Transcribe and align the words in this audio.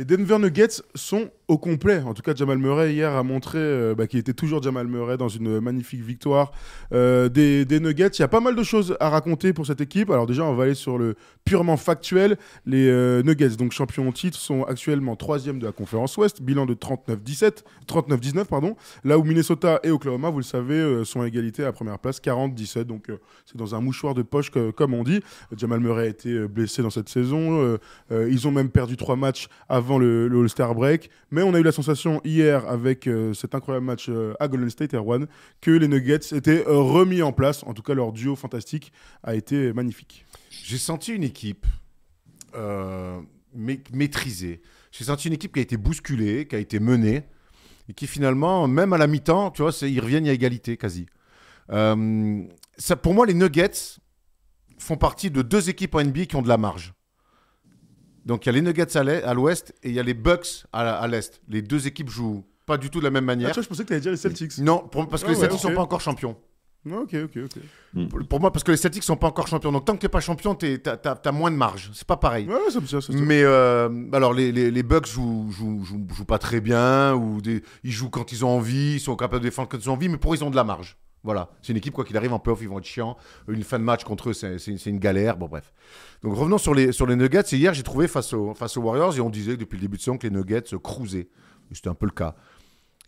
Les 0.00 0.06
Denver 0.06 0.38
Nuggets 0.38 0.80
sont 0.94 1.30
au 1.50 1.58
complet. 1.58 2.00
En 2.06 2.14
tout 2.14 2.22
cas, 2.22 2.32
Jamal 2.32 2.58
Murray 2.58 2.92
hier 2.92 3.12
a 3.12 3.24
montré 3.24 3.58
euh, 3.58 3.92
bah, 3.96 4.06
qu'il 4.06 4.20
était 4.20 4.32
toujours 4.32 4.62
Jamal 4.62 4.86
Murray 4.86 5.16
dans 5.16 5.28
une 5.28 5.58
magnifique 5.58 6.00
victoire 6.00 6.52
euh, 6.92 7.28
des, 7.28 7.66
Nuggets. 7.80 8.10
Il 8.14 8.20
y 8.20 8.22
a 8.22 8.28
pas 8.28 8.38
mal 8.38 8.54
de 8.54 8.62
choses 8.62 8.96
à 9.00 9.08
raconter 9.08 9.52
pour 9.52 9.66
cette 9.66 9.80
équipe. 9.80 10.10
Alors 10.10 10.26
déjà, 10.26 10.44
on 10.44 10.54
va 10.54 10.64
aller 10.64 10.76
sur 10.76 10.96
le 10.96 11.16
purement 11.44 11.76
factuel. 11.76 12.38
Les 12.66 12.88
euh, 12.88 13.24
Nuggets, 13.24 13.56
donc 13.56 13.72
champions 13.72 14.06
en 14.06 14.12
titre, 14.12 14.38
sont 14.38 14.62
actuellement 14.62 15.16
troisième 15.16 15.58
de 15.58 15.66
la 15.66 15.72
conférence 15.72 16.16
Ouest, 16.18 16.40
bilan 16.40 16.66
de 16.66 16.74
39-17, 16.74 17.64
39-19 17.88 18.44
pardon. 18.44 18.76
Là 19.02 19.18
où 19.18 19.24
Minnesota 19.24 19.80
et 19.82 19.90
Oklahoma, 19.90 20.30
vous 20.30 20.38
le 20.38 20.44
savez, 20.44 21.04
sont 21.04 21.20
à 21.20 21.26
égalité 21.26 21.64
à 21.64 21.72
première 21.72 21.98
place, 21.98 22.20
40-17. 22.20 22.84
Donc 22.84 23.08
c'est 23.44 23.56
dans 23.56 23.74
un 23.74 23.80
mouchoir 23.80 24.14
de 24.14 24.22
poche 24.22 24.52
comme 24.76 24.94
on 24.94 25.02
dit. 25.02 25.20
Jamal 25.56 25.80
Murray 25.80 26.04
a 26.04 26.08
été 26.08 26.46
blessé 26.46 26.82
dans 26.82 26.90
cette 26.90 27.08
saison. 27.08 27.76
ils 28.12 28.46
ont 28.46 28.52
même 28.52 28.70
perdu 28.70 28.96
trois 28.96 29.16
matchs 29.16 29.48
avant 29.68 29.98
le, 29.98 30.28
le 30.28 30.42
All-Star 30.42 30.76
break. 30.76 31.10
Mais 31.32 31.39
on 31.42 31.54
a 31.54 31.60
eu 31.60 31.62
la 31.62 31.72
sensation 31.72 32.20
hier, 32.24 32.68
avec 32.68 33.06
euh, 33.06 33.34
cet 33.34 33.54
incroyable 33.54 33.86
match 33.86 34.08
euh, 34.08 34.34
à 34.40 34.48
Golden 34.48 34.70
State 34.70 34.94
Air 34.94 35.06
One, 35.06 35.26
que 35.60 35.70
les 35.70 35.88
Nuggets 35.88 36.34
étaient 36.34 36.66
euh, 36.66 36.78
remis 36.78 37.22
en 37.22 37.32
place. 37.32 37.62
En 37.64 37.74
tout 37.74 37.82
cas, 37.82 37.94
leur 37.94 38.12
duo 38.12 38.36
fantastique 38.36 38.92
a 39.22 39.34
été 39.34 39.72
magnifique. 39.72 40.24
J'ai 40.50 40.78
senti 40.78 41.12
une 41.12 41.24
équipe 41.24 41.66
maîtrisée. 43.92 44.60
J'ai 44.90 45.04
senti 45.04 45.28
une 45.28 45.34
équipe 45.34 45.52
qui 45.52 45.60
a 45.60 45.62
été 45.62 45.76
bousculée, 45.76 46.46
qui 46.46 46.56
a 46.56 46.58
été 46.58 46.80
menée, 46.80 47.22
et 47.88 47.94
qui 47.94 48.06
finalement, 48.06 48.66
même 48.66 48.92
à 48.92 48.98
la 48.98 49.06
mi-temps, 49.06 49.50
tu 49.50 49.62
vois, 49.62 49.72
ils 49.82 50.00
reviennent 50.00 50.26
à 50.26 50.32
égalité 50.32 50.76
quasi. 50.76 51.06
pour 51.68 53.14
moi, 53.14 53.26
les 53.26 53.34
Nuggets 53.34 53.98
font 54.78 54.96
partie 54.96 55.30
de 55.30 55.42
deux 55.42 55.68
équipes 55.70 55.94
en 55.94 56.02
NBA 56.02 56.26
qui 56.26 56.36
ont 56.36 56.42
de 56.42 56.48
la 56.48 56.58
marge. 56.58 56.92
Donc 58.24 58.44
il 58.44 58.48
y 58.48 58.50
a 58.50 58.52
les 58.52 58.62
Nuggets 58.62 58.96
à 58.96 59.34
l'ouest 59.34 59.74
et 59.82 59.88
il 59.88 59.94
y 59.94 60.00
a 60.00 60.02
les 60.02 60.14
Bucks 60.14 60.64
à 60.72 61.06
l'est. 61.08 61.40
Les 61.48 61.62
deux 61.62 61.86
équipes 61.86 62.10
jouent 62.10 62.44
pas 62.66 62.76
du 62.76 62.90
tout 62.90 63.00
de 63.00 63.04
la 63.04 63.10
même 63.10 63.24
manière. 63.24 63.52
Ah, 63.56 63.60
je 63.60 63.66
pensais 63.66 63.82
que 63.82 63.88
tu 63.88 63.94
allais 63.94 64.00
dire 64.00 64.12
les 64.12 64.16
Celtics. 64.16 64.58
Non, 64.58 64.88
parce 64.88 65.22
que 65.22 65.28
ah 65.28 65.32
les 65.32 65.38
Celtics 65.38 65.58
ne 65.58 65.70
sont 65.70 65.74
pas 65.74 65.82
encore 65.82 66.00
champions. 66.00 66.36
Ok, 66.86 67.14
ok, 67.14 67.38
ok. 67.44 67.62
Hmm. 67.92 68.06
Pour, 68.06 68.40
moi, 68.40 68.50
parce 68.50 68.64
que 68.64 68.70
les 68.70 68.76
Celtics 68.76 69.02
sont 69.02 69.16
pas 69.16 69.26
encore 69.26 69.48
champions. 69.48 69.70
Donc 69.70 69.84
tant 69.84 69.94
que 69.94 69.98
tu 69.98 70.06
n'es 70.06 70.10
pas 70.10 70.20
champion, 70.20 70.54
tu 70.54 70.80
as, 70.86 71.32
moins 71.32 71.50
de 71.50 71.56
marge. 71.56 71.90
C'est 71.92 72.06
pas 72.06 72.16
pareil. 72.16 72.46
Ouais, 72.48 72.70
ça 72.70 72.80
me 72.80 72.86
ça, 72.86 72.98
Mais 73.12 73.42
euh, 73.42 73.88
alors, 74.12 74.32
les, 74.32 74.50
les, 74.52 74.82
Bucks 74.82 75.06
jouent, 75.06 75.50
jouent, 75.50 75.84
jouent, 75.84 76.24
pas 76.24 76.38
très 76.38 76.60
bien. 76.60 77.14
ou 77.14 77.42
des, 77.42 77.62
Ils 77.84 77.92
jouent 77.92 78.08
quand 78.08 78.32
ils 78.32 78.44
ont 78.44 78.56
envie. 78.56 78.94
Ils 78.94 79.00
sont 79.00 79.14
capables 79.14 79.42
de 79.42 79.48
défendre 79.48 79.68
quand 79.68 79.78
ils 79.78 79.90
ont 79.90 79.94
envie. 79.94 80.08
Mais 80.08 80.16
pour 80.16 80.32
eux, 80.32 80.36
ils 80.36 80.44
ont 80.44 80.50
de 80.50 80.56
la 80.56 80.64
marge. 80.64 80.96
Voilà, 81.22 81.50
c'est 81.60 81.72
une 81.72 81.76
équipe, 81.76 81.92
quoi 81.92 82.04
qu'il 82.04 82.16
arrive 82.16 82.32
en 82.32 82.38
playoff, 82.38 82.62
ils 82.62 82.68
vont 82.68 82.78
être 82.78 82.86
chiants. 82.86 83.16
Une 83.48 83.62
fin 83.62 83.78
de 83.78 83.84
match 83.84 84.04
contre 84.04 84.30
eux, 84.30 84.32
c'est 84.32 84.86
une 84.86 84.98
galère. 84.98 85.36
Bon, 85.36 85.48
bref. 85.48 85.72
Donc 86.22 86.34
revenons 86.34 86.58
sur 86.58 86.74
les, 86.74 86.92
sur 86.92 87.06
les 87.06 87.16
Nuggets. 87.16 87.42
hier, 87.52 87.74
j'ai 87.74 87.82
trouvé 87.82 88.08
face, 88.08 88.34
face 88.54 88.76
aux 88.76 88.80
Warriors, 88.82 89.16
et 89.16 89.20
on 89.20 89.30
disait 89.30 89.56
depuis 89.56 89.76
le 89.76 89.82
début 89.82 89.98
de 89.98 90.02
saison 90.02 90.16
que 90.16 90.26
les 90.26 90.34
Nuggets 90.34 90.66
se 90.66 90.76
cruisaient. 90.76 91.28
C'était 91.72 91.88
un 91.88 91.94
peu 91.94 92.06
le 92.06 92.12
cas. 92.12 92.34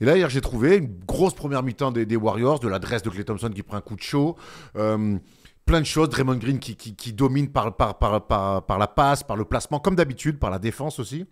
Et 0.01 0.05
là, 0.05 0.17
hier, 0.17 0.29
j'ai 0.29 0.41
trouvé 0.41 0.79
une 0.79 0.99
grosse 1.07 1.35
première 1.35 1.63
mi-temps 1.63 1.93
des, 1.93 2.17
Warriors, 2.17 2.61
de 2.61 2.69
l'adresse 2.69 3.03
de 3.03 3.11
Clay 3.11 3.25
Thompson 3.25 3.51
qui 3.51 3.63
prend 3.63 3.77
un 3.77 3.81
coup 3.81 3.97
de 3.97 4.03
chaud. 4.03 4.37
Euh, 4.77 5.19
plein 5.65 5.81
de 5.81 5.87
choses. 5.87 6.09
Draymond 6.09 6.37
Green 6.37 6.59
qui, 6.59 6.77
qui, 6.77 7.13
domine 7.13 7.51
par, 7.51 7.77
par, 7.77 7.97
par, 7.97 8.67
par, 8.67 8.79
la 8.79 8.89
passe, 8.89 9.23
par 9.23 9.37
le 9.37 9.45
placement, 9.45 9.79
comme 9.79 9.95
d'habitude, 9.95 10.39
par 10.39 10.51
la 10.51 10.59
défense 10.59 10.99
aussi. 10.99 11.25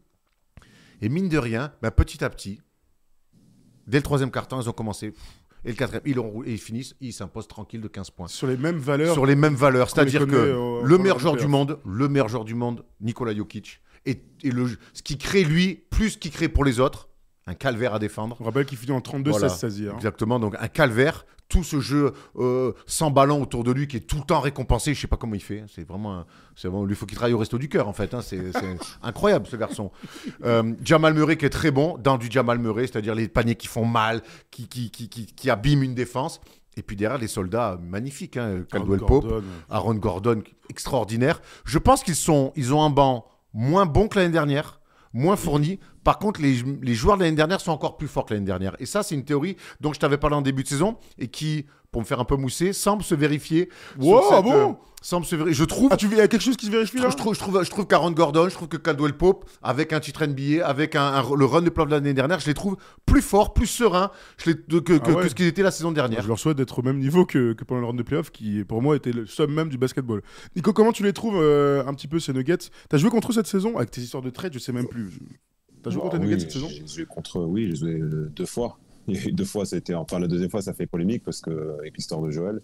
Et 1.03 1.09
mine 1.09 1.29
de 1.29 1.39
rien, 1.39 1.73
ben, 1.83 1.91
petit 1.91 2.23
à 2.23 2.31
petit, 2.31 2.61
dès 3.87 3.99
le 3.99 4.03
troisième 4.03 4.31
quart-temps, 4.31 4.61
ils 4.61 4.69
ont 4.69 4.73
commencé 4.73 5.15
et 5.65 5.69
le 5.69 5.75
quatrième, 5.75 6.03
ils, 6.07 6.53
ils 6.53 6.59
finissent, 6.59 6.95
ils 7.01 7.13
s'imposent 7.13 7.49
tranquille 7.49 7.81
de 7.81 7.89
15 7.89 8.11
points. 8.11 8.29
Sur 8.29 8.47
les 8.47 8.57
mêmes 8.57 8.79
valeurs. 8.79 9.13
Sur 9.13 9.27
les 9.27 9.37
mêmes 9.37 9.55
valeurs. 9.55 9.91
C'est-à-dire 9.91 10.27
que 10.27 10.83
le 10.83 10.99
meilleur 10.99 11.19
joueur 11.19 11.37
du 11.37 11.47
monde, 11.47 11.79
le 11.85 12.09
meilleur 12.09 12.29
joueur 12.29 12.45
du 12.45 12.55
monde, 12.55 12.85
Nikola 13.01 13.35
Jokic, 13.35 13.81
et, 14.07 14.23
le, 14.45 14.67
ce 14.95 15.03
qui 15.03 15.19
crée 15.19 15.45
lui, 15.45 15.83
plus 15.91 16.11
ce 16.11 16.19
qu'il 16.19 16.31
crée 16.31 16.49
pour 16.49 16.65
les 16.65 16.81
autres, 16.81 17.09
un 17.47 17.55
calvaire 17.55 17.95
à 17.95 17.99
défendre. 17.99 18.37
On 18.41 18.45
rappelle 18.45 18.65
qu'il 18.65 18.79
finit 18.79 18.93
en 18.93 19.01
32-16 19.01 19.89
hein. 19.89 19.95
Exactement, 19.97 20.39
donc 20.39 20.55
un 20.59 20.69
calvaire. 20.69 21.27
Tout 21.51 21.63
ce 21.65 21.81
jeu 21.81 22.13
euh, 22.37 22.73
sans 22.87 23.11
ballon 23.11 23.43
autour 23.43 23.63
de 23.63 23.73
lui 23.73 23.87
qui 23.87 23.99
est 23.99 24.01
tout 24.01 24.17
le 24.17 24.23
temps 24.23 24.41
récompensé, 24.41 24.95
je 24.95 25.01
sais 25.01 25.07
pas 25.07 25.19
comment 25.19 25.35
il 25.35 25.43
fait. 25.43 25.65
C'est 25.69 25.87
vraiment, 25.87 26.25
c'est 26.57 26.69
vraiment, 26.69 26.87
lui 26.87 26.95
faut 26.95 27.05
qu'il 27.05 27.17
travaille 27.17 27.35
au 27.35 27.39
resto 27.39 27.59
du 27.59 27.69
cœur 27.69 27.89
en 27.89 27.93
fait. 27.93 28.15
Hein. 28.15 28.23
C'est 28.23 28.41
incroyable 29.03 29.47
ce 29.47 29.57
garçon. 29.57 29.91
Euh, 30.45 30.73
Jamal 30.83 31.13
Murray 31.13 31.37
qui 31.37 31.45
est 31.45 31.51
très 31.51 31.71
bon 31.71 31.99
dans 31.99 32.17
du 32.17 32.31
Jamal 32.31 32.59
Murray, 32.59 32.87
c'est-à-dire 32.87 33.15
les 33.15 33.29
paniers 33.29 33.57
qui 33.57 33.67
font 33.67 33.85
mal, 33.85 34.23
qui, 34.51 34.69
qui, 34.69 34.91
qui, 34.91 35.09
qui, 35.09 35.51
abîment 35.51 35.83
une 35.83 35.95
défense. 35.95 36.41
Et 36.77 36.83
puis 36.83 36.97
derrière, 36.97 37.19
les 37.19 37.29
soldats 37.29 37.79
magnifiques, 37.83 38.37
hein, 38.37 38.65
Caldwell 38.71 39.01
Pope, 39.01 39.43
Aaron 39.69 39.97
Gordon, 39.97 40.43
extraordinaire. 40.71 41.43
Je 41.65 41.79
pense 41.79 42.03
qu'ils 42.03 42.15
sont, 42.15 42.53
ils 42.57 42.73
ont 42.73 42.83
un 42.83 42.91
banc 42.91 43.27
moins 43.53 43.87
bon 43.87 44.09
que 44.09 44.19
l'année 44.19 44.33
dernière 44.33 44.80
moins 45.13 45.37
fourni. 45.37 45.79
Par 46.05 46.19
contre, 46.19 46.41
les, 46.41 46.63
les 46.83 46.95
joueurs 46.95 47.17
de 47.17 47.25
l'année 47.25 47.37
dernière 47.37 47.61
sont 47.61 47.73
encore 47.73 47.97
plus 47.97 48.09
forts 48.09 48.27
que 48.27 48.35
l'année 48.35 48.47
dernière. 48.47 48.77
Et 48.79 48.87
ça, 48.87 49.03
c'est 49.03 49.15
une 49.15 49.25
théorie 49.25 49.57
dont 49.81 49.93
je 49.93 49.99
t'avais 49.99 50.19
parlé 50.19 50.37
en 50.37 50.43
début 50.43 50.63
de 50.63 50.69
saison 50.69 50.97
et 51.19 51.29
qui, 51.29 51.67
pour 51.93 52.01
me 52.01 52.07
faire 52.07 52.21
un 52.21 52.25
peu 52.25 52.37
mousser, 52.37 52.73
semble 52.73 53.03
se 53.03 53.15
vérifier. 53.15 53.69
Wow, 53.99 54.21
ah 54.31 54.43
bon 54.43 54.53
euh, 54.53 54.73
semble 55.03 55.27
se 55.27 55.35
vérifier. 55.35 55.55
Je 55.55 55.65
trouve. 55.65 55.89
Ah, 55.91 55.97
tu 55.97 56.07
il 56.07 56.17
y 56.17 56.21
a 56.21 56.29
quelque 56.29 56.43
chose 56.43 56.57
qui 56.57 56.67
se 56.67 56.71
vérifie 56.71 56.99
là 56.99 57.11
je 57.11 57.17
trouve, 57.17 57.35
je 57.35 57.41
trouve, 57.41 57.65
je 57.65 57.71
trouve 57.71 57.87
qu'Aaron 57.87 58.13
Gordon, 58.13 58.49
je 58.49 58.55
trouve 58.55 58.69
que 58.69 58.77
Caldwell 58.77 59.15
Pope, 59.15 59.45
avec 59.63 59.93
un 59.93 60.01
titre 60.01 60.25
NBA, 60.25 60.65
avec 60.65 60.95
un, 60.95 61.23
le 61.35 61.45
run 61.45 61.63
de 61.63 61.71
plan 61.71 61.87
de 61.87 61.91
l'année 61.91 62.15
dernière, 62.15 62.39
je 62.39 62.47
les 62.47 62.55
trouve 62.55 62.77
plus 63.07 63.23
forts, 63.23 63.53
plus 63.55 63.67
sereins 63.67 64.11
que, 64.39 64.53
que, 64.53 65.01
ah 65.05 65.29
ce 65.29 65.35
qu'ils 65.35 65.47
étaient 65.47 65.63
la 65.63 65.71
saison 65.71 65.93
dernière. 65.93 66.23
Je 66.23 66.29
leur 66.29 66.39
souhaite 66.39 66.57
d'être 66.57 66.79
au 66.79 66.83
même 66.83 66.99
niveau 66.99 67.25
que, 67.25 67.55
que, 67.55 67.65
pendant 67.65 67.81
le 67.81 67.87
run 67.89 67.95
de 67.95 68.03
playoff, 68.03 68.31
qui 68.31 68.65
pour 68.65 68.83
moi 68.83 68.97
était 68.97 69.13
le 69.13 69.27
somme 69.27 69.53
même 69.53 69.69
du 69.69 69.79
basketball. 69.79 70.23
Nico, 70.55 70.73
comment 70.73 70.93
tu 70.93 71.03
les 71.03 71.13
trouves 71.13 71.41
euh, 71.41 71.85
un 71.87 71.95
petit 71.95 72.09
peu 72.09 72.21
ces 72.21 72.33
Nuggets? 72.33 72.71
T'as 72.89 72.99
joué 72.99 73.11
contre 73.11 73.31
eux 73.31 73.35
cette 73.35 73.47
saison? 73.47 73.77
Avec 73.77 73.91
tes 73.91 74.01
histoires 74.01 74.23
de 74.23 74.31
trade, 74.31 74.53
je 74.53 74.59
sais 74.59 74.73
même 74.73 74.87
plus. 74.89 75.19
T'as 75.83 75.91
joué 75.91 76.03
contre 76.03 76.17
les 76.17 76.23
Nuggets 76.23 76.41
cette 76.41 76.53
saison? 76.53 76.69
J'ai 76.69 76.87
joué 76.87 77.07
contre, 77.07 77.41
oui, 77.41 77.69
j'ai 77.71 77.77
joué 77.77 77.93
euh, 77.95 78.31
deux 78.35 78.47
fois. 78.47 78.79
deux 79.33 79.45
fois, 79.45 79.65
c'était, 79.65 79.95
enfin, 79.95 80.19
la 80.19 80.29
deuxième 80.29 80.51
fois, 80.51 80.63
ça 80.63 80.73
fait 80.73 80.87
polémique 80.87 81.23
parce 81.25 81.41
que, 81.41 81.79
avec 81.79 81.97
l'histoire 81.97 82.21
de 82.23 82.31
Joël. 82.31 82.61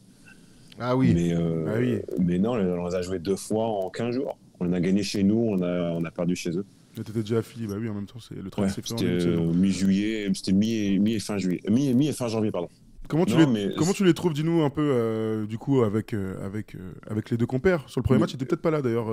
Ah 0.79 0.97
oui. 0.97 1.13
Mais, 1.15 1.33
euh, 1.33 1.67
ah 1.69 1.79
oui. 1.79 2.01
mais 2.19 2.39
non, 2.39 2.53
on 2.53 2.87
les 2.87 2.95
a 2.95 3.03
joués 3.03 3.19
deux 3.19 3.37
fois 3.37 3.67
en 3.67 3.91
15 3.91 4.15
jours. 4.15 4.39
On 4.61 4.73
a 4.73 4.81
gagné 4.81 5.03
chez 5.03 5.23
nous, 5.23 5.37
on 5.37 5.61
a, 5.63 5.91
on 5.93 6.05
a 6.05 6.11
perdu 6.11 6.37
chez 6.37 6.51
eux. 6.57 6.65
T'étais 6.95 7.21
déjà 7.21 7.39
affilié, 7.39 7.67
bah 7.67 7.75
oui, 7.79 7.91
en 7.91 7.95
même 7.95 8.07
temps, 8.07 8.21
c'est 8.21 8.41
le 8.41 8.49
30 8.49 8.71
C'était 8.71 9.05
euh, 9.05 9.53
mi-juillet, 9.53 10.31
c'était 10.33 10.53
mi, 10.53 10.99
mi 10.99 11.13
et 11.13 11.19
fin 11.19 11.37
juillet, 11.37 11.61
mi, 11.69 11.93
mi 11.93 12.09
et 12.09 12.13
fin 12.13 12.29
janvier, 12.29 12.51
pardon. 12.51 12.69
Comment 13.07 13.27
tu, 13.27 13.37
les, 13.37 13.75
comment 13.77 13.93
tu 13.93 14.05
les 14.05 14.15
trouves, 14.15 14.33
dis-nous 14.33 14.63
un 14.63 14.71
peu, 14.71 15.47
du 15.49 15.59
coup, 15.59 15.83
avec, 15.83 16.15
avec, 16.43 16.77
avec 17.07 17.31
les 17.31 17.37
deux 17.37 17.47
compères? 17.47 17.89
Sur 17.89 18.01
le 18.01 18.05
premier 18.05 18.19
match, 18.19 18.33
ils 18.33 18.37
étaient 18.37 18.47
peut-être 18.47 18.63
pas 18.63 18.71
là 18.71 18.83
d'ailleurs. 18.83 19.09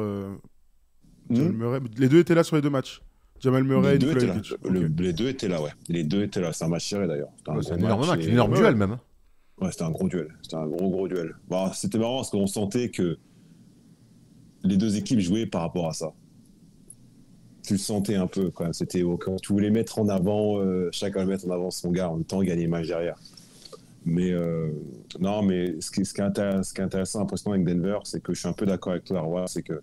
Hmm? 1.30 1.64
les 1.98 2.10
deux 2.10 2.20
étaient 2.20 2.36
là 2.36 2.44
sur 2.44 2.56
les 2.56 2.62
deux 2.62 2.70
matchs. 2.70 3.02
Jamal 3.44 3.66
Murray 3.66 3.94
les 3.94 4.00
deux, 4.00 4.16
les 4.98 5.12
deux 5.12 5.28
étaient 5.28 5.50
là, 5.50 5.62
ouais. 5.62 5.72
Les 5.90 6.06
deux 6.06 6.24
étaient 6.24 6.40
là. 6.40 6.54
C'est 6.54 6.64
un 6.64 6.70
match 6.70 6.88
serré 6.88 7.08
d'ailleurs. 7.08 7.32
C'est 7.62 7.74
un, 7.74 7.78
énorme 7.78 8.08
match, 8.08 8.26
un 8.26 8.32
énorme 8.32 8.54
duel 8.54 8.76
même. 8.78 8.92
Hein. 8.92 9.02
Ouais, 9.60 9.70
c'était 9.70 9.84
un 9.84 9.92
gros 9.92 10.08
duel. 10.08 10.30
C'était 10.42 10.56
un 10.56 10.66
gros, 10.66 10.90
gros 10.90 11.10
duel. 11.10 11.36
Bon, 11.50 11.70
c'était 11.74 11.98
marrant 11.98 12.18
parce 12.18 12.30
qu'on 12.30 12.48
sentait 12.48 12.90
que 12.90 13.18
les 14.64 14.78
deux 14.78 14.96
équipes 14.96 15.20
jouaient 15.20 15.46
par 15.46 15.62
rapport 15.62 15.90
à 15.90 15.94
ça. 15.94 16.14
Tu 17.64 17.74
le 17.74 17.80
sentais 17.80 18.16
un 18.16 18.28
peu 18.28 18.50
quand 18.50 18.64
même. 18.64 18.74
C'était 18.74 19.04
quand 19.20 19.36
tu 19.42 19.52
voulais 19.52 19.72
mettre 19.72 20.00
en 20.00 20.08
avant, 20.08 20.60
euh, 20.60 20.88
chacun 20.94 21.26
mettre 21.26 21.46
en 21.46 21.52
avant 21.52 21.70
son 21.70 21.92
gars 21.92 22.10
en 22.10 22.16
même 22.16 22.26
temps 22.26 22.42
gagner 22.42 22.64
le 22.64 22.70
match 22.70 22.88
derrière. 22.88 23.18
Mais 24.06 24.32
euh, 24.32 24.72
non, 25.20 25.44
mais 25.44 25.82
ce 25.82 25.92
qui, 25.92 26.06
ce, 26.06 26.14
qui 26.14 26.22
est 26.22 26.64
ce 26.64 26.74
qui 26.74 26.80
est 26.80 26.84
intéressant, 26.86 27.22
impressionnant 27.22 27.56
avec 27.56 27.66
Denver, 27.66 28.00
c'est 28.06 28.24
que 28.24 28.34
je 28.34 28.40
suis 28.40 28.48
un 28.48 28.54
peu 28.54 28.66
d'accord 28.66 28.94
avec 28.94 29.04
toi, 29.04 29.20
Arwa, 29.20 29.48
c'est 29.48 29.64
que 29.64 29.82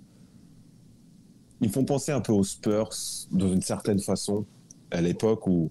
ils 1.60 1.71
font 1.71 1.84
penser 1.84 2.12
un 2.12 2.21
peu 2.21 2.32
aux 2.32 2.44
Spurs 2.44 2.91
dans 3.31 3.53
une 3.53 3.62
certaine 3.62 4.00
façon, 4.00 4.47
à 4.91 5.00
l'époque 5.00 5.47
où 5.47 5.71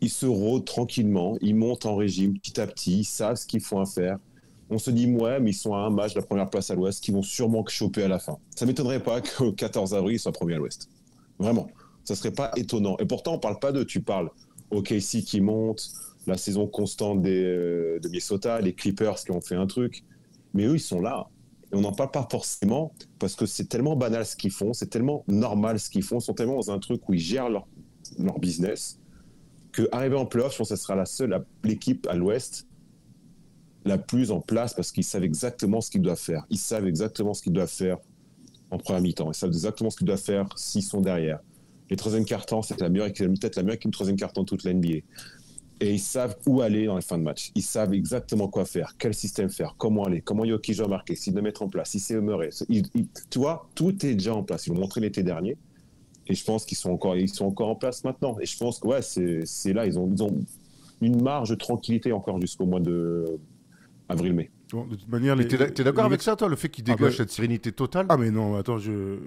ils 0.00 0.10
se 0.10 0.26
rôdent 0.26 0.64
tranquillement, 0.64 1.36
ils 1.40 1.54
montent 1.54 1.86
en 1.86 1.96
régime 1.96 2.38
petit 2.38 2.60
à 2.60 2.66
petit, 2.66 3.00
ils 3.00 3.04
savent 3.04 3.36
ce 3.36 3.46
qu'ils 3.46 3.60
font 3.60 3.80
à 3.80 3.86
faire. 3.86 4.18
On 4.68 4.78
se 4.78 4.90
dit, 4.90 5.06
ouais, 5.06 5.38
mais 5.38 5.50
ils 5.50 5.54
sont 5.54 5.74
à 5.74 5.80
un 5.80 5.90
match 5.90 6.14
de 6.14 6.20
la 6.20 6.26
première 6.26 6.48
place 6.48 6.70
à 6.70 6.74
l'ouest, 6.74 7.02
qu'ils 7.02 7.14
vont 7.14 7.22
sûrement 7.22 7.64
choper 7.66 8.04
à 8.04 8.08
la 8.08 8.18
fin. 8.18 8.38
Ça 8.56 8.66
m'étonnerait 8.66 9.02
pas 9.02 9.20
qu'au 9.20 9.52
14 9.52 9.94
avril, 9.94 10.16
ils 10.16 10.18
soient 10.18 10.32
premiers 10.32 10.54
à 10.54 10.58
l'ouest. 10.58 10.88
Vraiment. 11.38 11.68
Ça 12.04 12.16
serait 12.16 12.32
pas 12.32 12.50
étonnant. 12.56 12.96
Et 12.98 13.04
pourtant, 13.04 13.34
on 13.34 13.38
parle 13.38 13.58
pas 13.58 13.70
de, 13.70 13.84
tu 13.84 14.00
parles 14.00 14.30
OKC 14.70 15.22
qui 15.24 15.40
monte, 15.40 15.92
la 16.26 16.36
saison 16.36 16.66
constante 16.66 17.22
des, 17.22 17.44
euh, 17.44 18.00
de 18.00 18.08
Minnesota, 18.08 18.60
les 18.60 18.72
Clippers 18.72 19.16
qui 19.16 19.30
ont 19.30 19.40
fait 19.40 19.54
un 19.54 19.66
truc. 19.66 20.04
Mais 20.54 20.64
eux, 20.64 20.74
ils 20.74 20.80
sont 20.80 21.00
là. 21.00 21.28
Et 21.72 21.76
on 21.76 21.80
n'en 21.80 21.92
parle 21.92 22.10
pas 22.10 22.26
forcément 22.30 22.92
parce 23.18 23.34
que 23.34 23.46
c'est 23.46 23.64
tellement 23.64 23.96
banal 23.96 24.26
ce 24.26 24.36
qu'ils 24.36 24.50
font, 24.50 24.72
c'est 24.72 24.88
tellement 24.88 25.24
normal 25.26 25.80
ce 25.80 25.88
qu'ils 25.88 26.02
font, 26.02 26.18
ils 26.18 26.22
sont 26.22 26.34
tellement 26.34 26.56
dans 26.56 26.70
un 26.70 26.78
truc 26.78 27.08
où 27.08 27.14
ils 27.14 27.20
gèrent 27.20 27.48
leur, 27.48 27.66
business 28.38 28.98
que 29.72 29.88
en 29.92 30.26
playoff, 30.26 30.52
je 30.52 30.58
pense 30.58 30.68
que 30.68 30.76
ce 30.76 30.82
sera 30.82 30.94
la 30.94 31.06
seule 31.06 31.44
l'équipe 31.64 32.06
à 32.08 32.14
l'Ouest 32.14 32.66
la 33.86 33.96
plus 33.96 34.30
en 34.30 34.40
place 34.40 34.74
parce 34.74 34.92
qu'ils 34.92 35.04
savent 35.04 35.24
exactement 35.24 35.80
ce 35.80 35.90
qu'ils 35.90 36.02
doivent 36.02 36.20
faire. 36.20 36.44
Ils 36.50 36.58
savent 36.58 36.86
exactement 36.86 37.32
ce 37.32 37.42
qu'ils 37.42 37.54
doivent 37.54 37.70
faire 37.70 37.98
en 38.70 38.78
première 38.78 39.00
mi-temps. 39.00 39.30
Ils 39.30 39.34
savent 39.34 39.50
exactement 39.50 39.88
ce 39.88 39.96
qu'ils 39.96 40.06
doivent 40.06 40.20
faire 40.20 40.46
s'ils 40.56 40.82
sont 40.82 41.00
derrière. 41.00 41.40
Les 41.88 41.96
troisième 41.96 42.24
cartons, 42.24 42.62
c'est 42.62 42.80
la 42.80 42.88
meilleure 42.90 43.12
peut-être 43.12 43.56
la 43.56 43.62
meilleure 43.62 43.76
équipe 43.76 43.92
troisième 43.92 44.16
carton 44.16 44.42
de 44.42 44.46
toute 44.46 44.64
l'NBA 44.64 45.00
et 45.82 45.92
ils 45.94 45.98
savent 45.98 46.36
où 46.46 46.60
aller 46.60 46.86
dans 46.86 46.96
les 46.96 47.02
fins 47.02 47.18
de 47.18 47.24
match. 47.24 47.50
Ils 47.54 47.62
savent 47.62 47.92
exactement 47.92 48.48
quoi 48.48 48.64
faire, 48.64 48.94
quel 48.98 49.14
système 49.14 49.50
faire, 49.50 49.74
comment 49.76 50.04
aller, 50.04 50.20
comment 50.20 50.44
Yoki 50.44 50.72
va 50.74 50.86
marquer, 50.88 51.16
s'il 51.16 51.32
doit 51.32 51.42
mettre 51.42 51.62
en 51.62 51.68
place, 51.68 51.90
si 51.90 51.98
c'est 52.00 52.20
Murray. 52.20 52.50
tu 53.30 53.38
vois, 53.38 53.68
tout 53.74 53.90
est 54.06 54.14
déjà 54.14 54.34
en 54.34 54.42
place. 54.44 54.66
Ils 54.66 54.72
l'ont 54.72 54.80
montré 54.80 55.00
l'été 55.00 55.22
dernier. 55.22 55.56
Et 56.28 56.34
je 56.34 56.44
pense 56.44 56.64
qu'ils 56.64 56.78
sont 56.78 56.90
encore, 56.92 57.16
ils 57.16 57.28
sont 57.28 57.46
encore 57.46 57.68
en 57.68 57.74
place 57.74 58.04
maintenant. 58.04 58.36
Et 58.40 58.46
je 58.46 58.56
pense 58.56 58.78
que 58.78 58.86
ouais, 58.86 59.02
c'est 59.02 59.72
là, 59.72 59.84
ils 59.86 59.98
ont, 59.98 60.08
ils 60.14 60.22
ont 60.22 60.38
une 61.00 61.20
marge 61.20 61.50
de 61.50 61.56
tranquillité 61.56 62.12
encore 62.12 62.40
jusqu'au 62.40 62.64
mois 62.64 62.78
de 62.80 63.24
avril-mai. 64.08 64.50
Bon, 64.70 64.86
de 64.86 64.94
toute 64.94 65.08
manière, 65.08 65.34
les- 65.34 65.48
t'es 65.48 65.56
d'ac- 65.58 65.74
t'es 65.74 65.82
d'accord 65.84 66.04
les- 66.04 66.10
avec 66.12 66.22
ça, 66.22 66.36
toi, 66.36 66.48
le 66.48 66.54
fait 66.56 66.68
qu'ils 66.68 66.84
Ah 66.88 66.94
dégagent 66.94 67.10
bah- 67.12 67.16
cette 67.24 67.30
sérénité 67.32 67.72
totale? 67.72 68.06
Ah 68.08 68.16
mais 68.16 68.30
non, 68.30 68.54
attends, 68.56 68.78
je... 68.78 69.18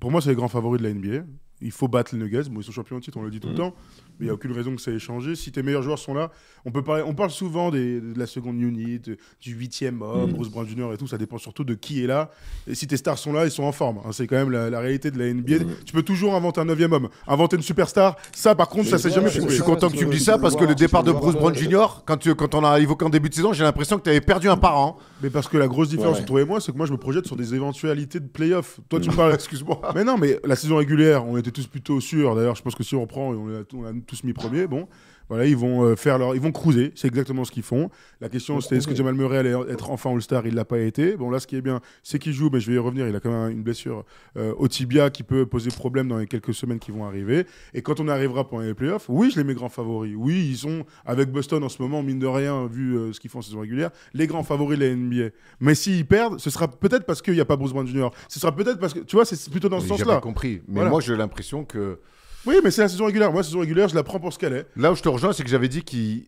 pour 0.00 0.10
moi 0.10 0.20
c'est 0.22 0.30
les 0.30 0.34
grands 0.34 0.48
favoris 0.48 0.80
de 0.80 0.86
la 0.88 0.94
NBA. 0.94 1.24
Il 1.62 1.70
faut 1.72 1.88
battre 1.88 2.14
les 2.14 2.20
Nuggets. 2.22 2.48
Bon, 2.50 2.60
ils 2.60 2.64
sont 2.64 2.72
champions 2.72 2.98
de 2.98 3.02
titre, 3.02 3.18
on 3.18 3.22
le 3.22 3.30
dit 3.30 3.38
tout 3.40 3.48
le 3.48 3.52
Mhm. 3.52 3.58
temps. 3.58 3.74
Mais 4.18 4.24
il 4.24 4.28
n'y 4.28 4.30
a 4.30 4.34
aucune 4.34 4.52
raison 4.52 4.74
que 4.76 4.80
ça 4.82 4.90
ait 4.90 4.98
changé. 4.98 5.34
Si 5.34 5.50
tes 5.52 5.62
meilleurs 5.62 5.82
joueurs 5.82 5.98
sont 5.98 6.12
là, 6.14 6.30
on, 6.66 6.70
peut 6.70 6.82
parler, 6.82 7.02
on 7.06 7.14
parle 7.14 7.30
souvent 7.30 7.70
des- 7.70 8.00
de 8.00 8.18
la 8.18 8.26
seconde 8.26 8.60
unit, 8.60 8.98
du 8.98 9.52
huitième 9.52 10.02
homme, 10.02 10.30
Mhm. 10.30 10.36
Bruce 10.36 10.48
Brown 10.50 10.66
Jr. 10.68 10.92
et 10.92 10.96
tout. 10.98 11.06
Ça 11.06 11.16
dépend 11.18 11.38
surtout 11.38 11.64
de 11.64 11.74
qui 11.74 12.02
est 12.04 12.06
là. 12.06 12.30
Et 12.66 12.74
si 12.74 12.86
tes 12.86 12.96
stars 12.98 13.16
sont 13.18 13.32
là, 13.32 13.44
ils 13.46 13.50
sont 13.50 13.62
en 13.64 13.72
forme. 13.72 13.98
hein. 14.04 14.10
C'est 14.12 14.26
quand 14.26 14.36
même 14.36 14.50
la, 14.50 14.68
la 14.70 14.80
réalité 14.80 15.10
de 15.10 15.18
la 15.18 15.26
NBA. 15.26 15.60
Mhm. 15.64 15.74
Tu 15.86 15.92
peux 15.92 16.02
toujours 16.02 16.34
inventer 16.34 16.60
un 16.60 16.64
neuvième 16.66 16.92
homme. 16.92 17.08
Inventer 17.26 17.56
une 17.56 17.62
superstar, 17.62 18.16
ça 18.34 18.54
par 18.54 18.68
contre, 18.68 18.86
ça 18.88 18.96
Mais 18.96 19.02
s'est 19.02 19.10
jamais 19.10 19.26
ouais, 19.26 19.32
Je 19.32 19.38
prouvé. 19.38 19.54
suis 19.54 19.62
content 19.62 19.88
que 19.90 19.96
tu 19.96 20.06
me 20.06 20.12
dises 20.12 20.24
ça 20.24 20.38
parce 20.38 20.54
que 20.56 20.64
le 20.64 20.74
départ 20.74 21.02
de 21.02 21.12
Bruce 21.12 21.34
Brown 21.34 21.54
Jr., 21.54 22.02
quand, 22.06 22.16
tu- 22.18 22.34
quand 22.34 22.54
on 22.54 22.64
a 22.64 22.78
évoqué 22.80 23.04
en 23.04 23.10
début 23.10 23.28
de 23.30 23.34
saison, 23.34 23.52
j'ai 23.52 23.64
l'impression 23.64 23.98
que 23.98 24.02
tu 24.04 24.10
avais 24.10 24.20
perdu 24.20 24.48
un 24.48 24.56
parent. 24.56 24.98
Mais 25.22 25.28
parce 25.30 25.48
que 25.48 25.56
la 25.58 25.68
grosse 25.68 25.88
différence 25.90 26.14
Ouais. 26.14 26.20
entre 26.20 26.28
toi 26.28 26.40
et 26.40 26.44
moi, 26.46 26.60
c'est 26.60 26.72
que 26.72 26.76
moi 26.78 26.86
je 26.86 26.92
me 26.92 26.96
projette 26.98 27.26
sur 27.26 27.36
des 27.36 27.54
éventualités 27.54 28.20
de 28.20 28.26
playoff. 28.28 28.80
Toi, 28.88 29.00
tu 29.00 29.10
me 29.10 29.14
parles. 29.14 29.32
Excuse-moi. 29.34 29.80
Mais 29.94 30.04
non, 30.04 30.16
mais 30.18 30.38
la 30.44 30.56
saison 30.56 30.76
régulière, 30.76 31.26
on 31.26 31.36
était 31.36 31.49
tous 31.50 31.66
plutôt 31.66 32.00
sûrs. 32.00 32.34
D'ailleurs, 32.34 32.56
je 32.56 32.62
pense 32.62 32.74
que 32.74 32.82
si 32.82 32.94
on 32.94 33.02
reprend, 33.02 33.32
on 33.32 33.60
a, 33.60 33.62
on 33.74 33.84
a 33.84 33.92
tous 34.06 34.24
mis 34.24 34.32
premier. 34.32 34.66
Bon, 34.66 34.88
voilà, 35.30 35.46
ils 35.46 35.56
vont 35.56 35.84
euh, 35.84 35.96
faire 35.96 36.18
leur, 36.18 36.34
ils 36.34 36.40
vont 36.42 36.52
cruiser. 36.52 36.92
C'est 36.94 37.08
exactement 37.08 37.44
ce 37.44 37.50
qu'ils 37.52 37.62
font. 37.62 37.88
La 38.20 38.28
question, 38.28 38.60
c'était 38.60 38.76
est-ce 38.76 38.86
que 38.88 38.94
Jamal 38.94 39.14
Murray 39.14 39.38
allait 39.38 39.54
être 39.70 39.90
enfin 39.90 40.10
All-Star? 40.12 40.46
Il 40.46 40.54
l'a 40.54 40.66
pas 40.66 40.78
été. 40.80 41.16
Bon, 41.16 41.30
là, 41.30 41.38
ce 41.40 41.46
qui 41.46 41.56
est 41.56 41.62
bien, 41.62 41.80
c'est 42.02 42.18
qu'il 42.18 42.32
joue, 42.34 42.50
mais 42.52 42.60
je 42.60 42.68
vais 42.68 42.76
y 42.76 42.78
revenir. 42.78 43.06
Il 43.08 43.16
a 43.16 43.20
quand 43.20 43.30
même 43.30 43.50
une 43.52 43.62
blessure 43.62 44.04
euh, 44.36 44.52
au 44.58 44.68
tibia 44.68 45.08
qui 45.08 45.22
peut 45.22 45.46
poser 45.46 45.70
problème 45.70 46.08
dans 46.08 46.18
les 46.18 46.26
quelques 46.26 46.52
semaines 46.52 46.80
qui 46.80 46.90
vont 46.90 47.06
arriver. 47.06 47.46
Et 47.74 47.80
quand 47.80 48.00
on 48.00 48.08
arrivera 48.08 48.46
pendant 48.46 48.62
les 48.64 48.74
playoffs, 48.74 49.06
oui, 49.08 49.30
je 49.30 49.36
les 49.38 49.44
mets 49.44 49.54
grands 49.54 49.68
favoris. 49.68 50.14
Oui, 50.16 50.48
ils 50.50 50.56
sont 50.58 50.84
avec 51.06 51.30
Boston 51.30 51.62
en 51.64 51.68
ce 51.68 51.80
moment, 51.80 52.02
mine 52.02 52.18
de 52.18 52.26
rien, 52.26 52.66
vu 52.66 52.96
euh, 52.98 53.12
ce 53.12 53.20
qu'ils 53.20 53.30
font 53.30 53.38
en 53.38 53.42
saison 53.42 53.60
régulière, 53.60 53.90
les 54.12 54.26
grands 54.26 54.42
favoris 54.42 54.78
de 54.78 54.84
la 54.84 54.94
NBA. 54.96 55.34
Mais 55.60 55.76
s'ils 55.76 56.04
perdent, 56.06 56.40
ce 56.40 56.50
sera 56.50 56.68
peut-être 56.68 57.06
parce 57.06 57.22
qu'il 57.22 57.34
n'y 57.34 57.40
a 57.40 57.44
pas 57.44 57.56
Bruce 57.56 57.72
Brown 57.72 57.86
Jr. 57.86 58.08
Ce 58.28 58.40
sera 58.40 58.54
peut-être 58.54 58.80
parce 58.80 58.94
que, 58.94 58.98
tu 59.00 59.14
vois, 59.14 59.24
c'est 59.24 59.48
plutôt 59.50 59.68
dans 59.68 59.78
ce 59.78 59.84
J'ai 59.84 59.90
sens-là. 59.90 60.14
pas 60.16 60.20
compris. 60.20 60.60
Mais 60.66 60.74
Voilà. 60.74 60.90
moi, 60.90 61.00
j'ai 61.00 61.16
l'impression 61.16 61.64
que. 61.64 61.98
Oui, 62.46 62.56
mais 62.64 62.70
c'est 62.70 62.82
la 62.82 62.88
saison 62.88 63.06
régulière. 63.06 63.30
Moi, 63.32 63.40
la 63.40 63.44
saison 63.44 63.60
régulière, 63.60 63.88
je 63.88 63.94
la 63.94 64.02
prends 64.02 64.20
pour 64.20 64.32
ce 64.32 64.38
qu'elle 64.38 64.54
est. 64.54 64.66
Là 64.76 64.92
où 64.92 64.94
je 64.94 65.02
te 65.02 65.08
rejoins, 65.08 65.32
c'est 65.32 65.42
que 65.42 65.50
j'avais 65.50 65.68
dit 65.68 65.82
qu'il. 65.82 66.26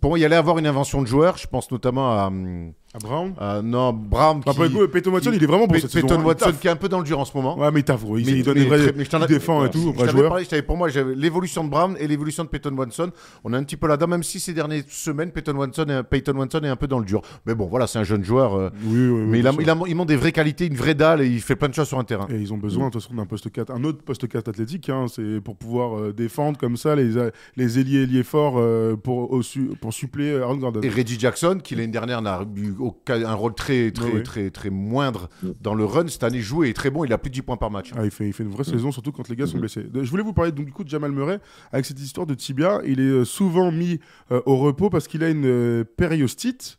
Pour 0.00 0.10
moi, 0.10 0.18
il 0.18 0.24
allait 0.24 0.36
avoir 0.36 0.58
une 0.58 0.66
invention 0.66 1.00
de 1.00 1.06
joueur. 1.06 1.38
Je 1.38 1.46
pense 1.46 1.70
notamment 1.70 2.12
à. 2.12 2.26
hum, 2.26 2.72
À 2.96 2.98
Brown. 2.98 3.32
à- 3.38 3.60
non, 3.62 3.92
Brown. 3.92 4.40
Enfin, 4.46 4.66
qui- 4.66 4.72
le 4.72 4.78
coup, 4.86 4.88
Peyton 4.92 5.12
Watson, 5.12 5.30
il 5.34 5.42
est 5.42 5.46
vraiment 5.46 5.66
bon 5.66 5.74
cette 5.78 5.92
Peyton 5.92 6.08
saison. 6.08 6.20
hein. 6.20 6.24
Watson 6.24 6.52
qui 6.60 6.66
est 6.66 6.70
un 6.70 6.76
peu 6.76 6.88
dans 6.88 6.98
le 6.98 7.04
dur 7.04 7.18
en 7.18 7.24
ce 7.24 7.36
moment. 7.36 7.58
Ouais, 7.58 7.70
mais 7.70 7.80
il 7.80 7.84
taffe, 7.84 8.02
gros. 8.02 8.16
Il, 8.18 8.26
Mais- 8.26 8.32
il 8.32 8.42
donne 8.44 8.54
mais 8.54 8.60
des 8.64 8.66
vrais. 8.68 8.78
il 8.96 9.26
défend 9.26 9.64
et 9.64 9.70
tout, 9.70 9.92
je 9.98 10.04
t'avais 10.04 10.22
parlé, 10.28 10.44
je 10.50 10.60
pour 10.62 10.76
moi, 10.76 10.88
j'avais 10.88 11.14
l'évolution 11.14 11.62
de 11.64 11.68
Brown 11.68 11.94
et 12.00 12.06
l'évolution 12.08 12.44
de 12.44 12.48
Peyton 12.48 12.74
Watson. 12.76 13.10
On 13.44 13.52
est 13.52 13.56
un 13.56 13.62
petit 13.64 13.76
peu 13.76 13.86
là-dedans, 13.86 14.06
même 14.08 14.22
si 14.22 14.40
ces 14.40 14.52
dernières 14.54 14.82
semaines, 14.88 15.30
Peyton 15.30 15.54
Watson, 15.56 15.84
est, 15.88 16.02
Peyton 16.04 16.36
Watson 16.36 16.60
est 16.62 16.68
un 16.68 16.76
peu 16.76 16.86
dans 16.86 16.98
le 16.98 17.04
dur. 17.04 17.20
Mais 17.46 17.54
bon, 17.54 17.66
voilà, 17.66 17.86
c'est 17.86 17.98
un 17.98 18.04
jeune 18.04 18.24
joueur. 18.24 18.54
euh, 18.54 18.70
Oui, 18.84 18.92
oui, 18.96 19.08
oui, 19.08 19.24
mais 19.28 19.38
il, 19.40 19.46
a, 19.46 19.50
bien 19.52 19.60
il, 19.60 19.64
sûr. 19.66 19.82
a, 19.84 19.88
il 19.88 19.94
montre 19.96 20.08
des 20.08 20.16
vraies 20.16 20.32
qualités, 20.32 20.66
une 20.66 20.74
vraie 20.76 20.94
dalle 20.94 21.20
et 21.20 21.26
il 21.26 21.40
fait 21.40 21.56
plein 21.56 21.68
de 21.68 21.74
choses 21.74 21.88
sur 21.88 21.98
un 21.98 22.04
terrain. 22.04 22.26
Et 22.30 22.36
ils 22.36 22.52
ont 22.52 22.56
besoin, 22.58 22.86
de 22.88 22.92
toute 22.92 23.02
façon, 23.02 23.14
d'un 23.14 23.26
poste 23.26 23.50
4, 23.50 23.70
un 23.72 23.84
autre 23.84 24.02
poste 24.02 24.26
4 24.28 24.48
athlétique, 24.48 24.88
hein, 24.88 25.06
c'est 25.12 25.40
pour 25.42 25.56
pouvoir 25.56 25.98
euh, 25.98 26.12
défendre 26.12 26.58
comme 26.58 26.76
ça 26.76 26.94
les, 26.96 27.12
les 27.56 27.78
ailiers 27.78 28.02
ailiers 28.04 28.22
forts 28.22 28.54
euh, 28.58 28.96
pour, 28.96 29.40
pour 29.80 29.92
suppléer 29.92 30.32
euh, 30.32 30.42
Aaron 30.44 30.56
Gordon. 30.56 30.80
Et 30.82 30.88
Reggie 30.88 31.18
Jackson, 31.18 31.58
qui 31.62 31.74
l'année 31.74 31.88
dernière 31.92 32.22
n'a 32.22 32.40
eu 32.56 32.72
un 33.08 33.34
rôle 33.34 33.54
très, 33.54 33.90
très, 33.90 34.22
très, 34.22 34.50
très, 34.50 34.70
moindre 34.70 35.28
Mm. 35.42 35.48
dans 35.60 35.74
le 35.74 35.84
run, 35.84 36.08
cette 36.08 36.24
année 36.24 36.40
joué 36.40 36.70
est 36.70 36.72
très 36.72 36.90
bon. 36.90 37.04
Il 37.04 37.12
a 37.12 37.18
plus 37.18 37.30
de 37.30 37.34
10 37.34 37.42
points 37.42 37.56
par 37.56 37.70
match. 37.70 37.90
Ah, 37.96 38.04
il, 38.04 38.10
fait, 38.10 38.26
il 38.26 38.32
fait 38.32 38.42
une 38.42 38.50
vraie 38.50 38.64
saison, 38.64 38.90
surtout 38.92 39.12
quand 39.12 39.28
les 39.28 39.36
gars 39.36 39.46
sont 39.46 39.54
Mhm. 39.54 39.60
blessés. 39.60 39.86
Je 39.94 40.10
voulais 40.10 40.22
vous 40.22 40.32
parler 40.32 40.52
donc, 40.52 40.66
du 40.66 40.72
coup 40.72 40.84
de 40.84 40.88
Jamal 40.88 41.12
Murray. 41.12 41.40
Avec 41.72 41.84
cette 41.86 42.00
histoire 42.00 42.26
de 42.26 42.34
tibia, 42.34 42.80
il 42.84 43.00
est 43.00 43.02
euh, 43.04 43.24
souvent 43.24 43.70
mis 43.72 44.00
euh, 44.30 44.40
au 44.46 44.56
repos 44.56 44.90
parce 44.90 45.08
qu'il 45.08 45.22
a 45.24 45.28
une 45.30 45.46
euh, 45.46 45.84
périostite. 45.84 46.78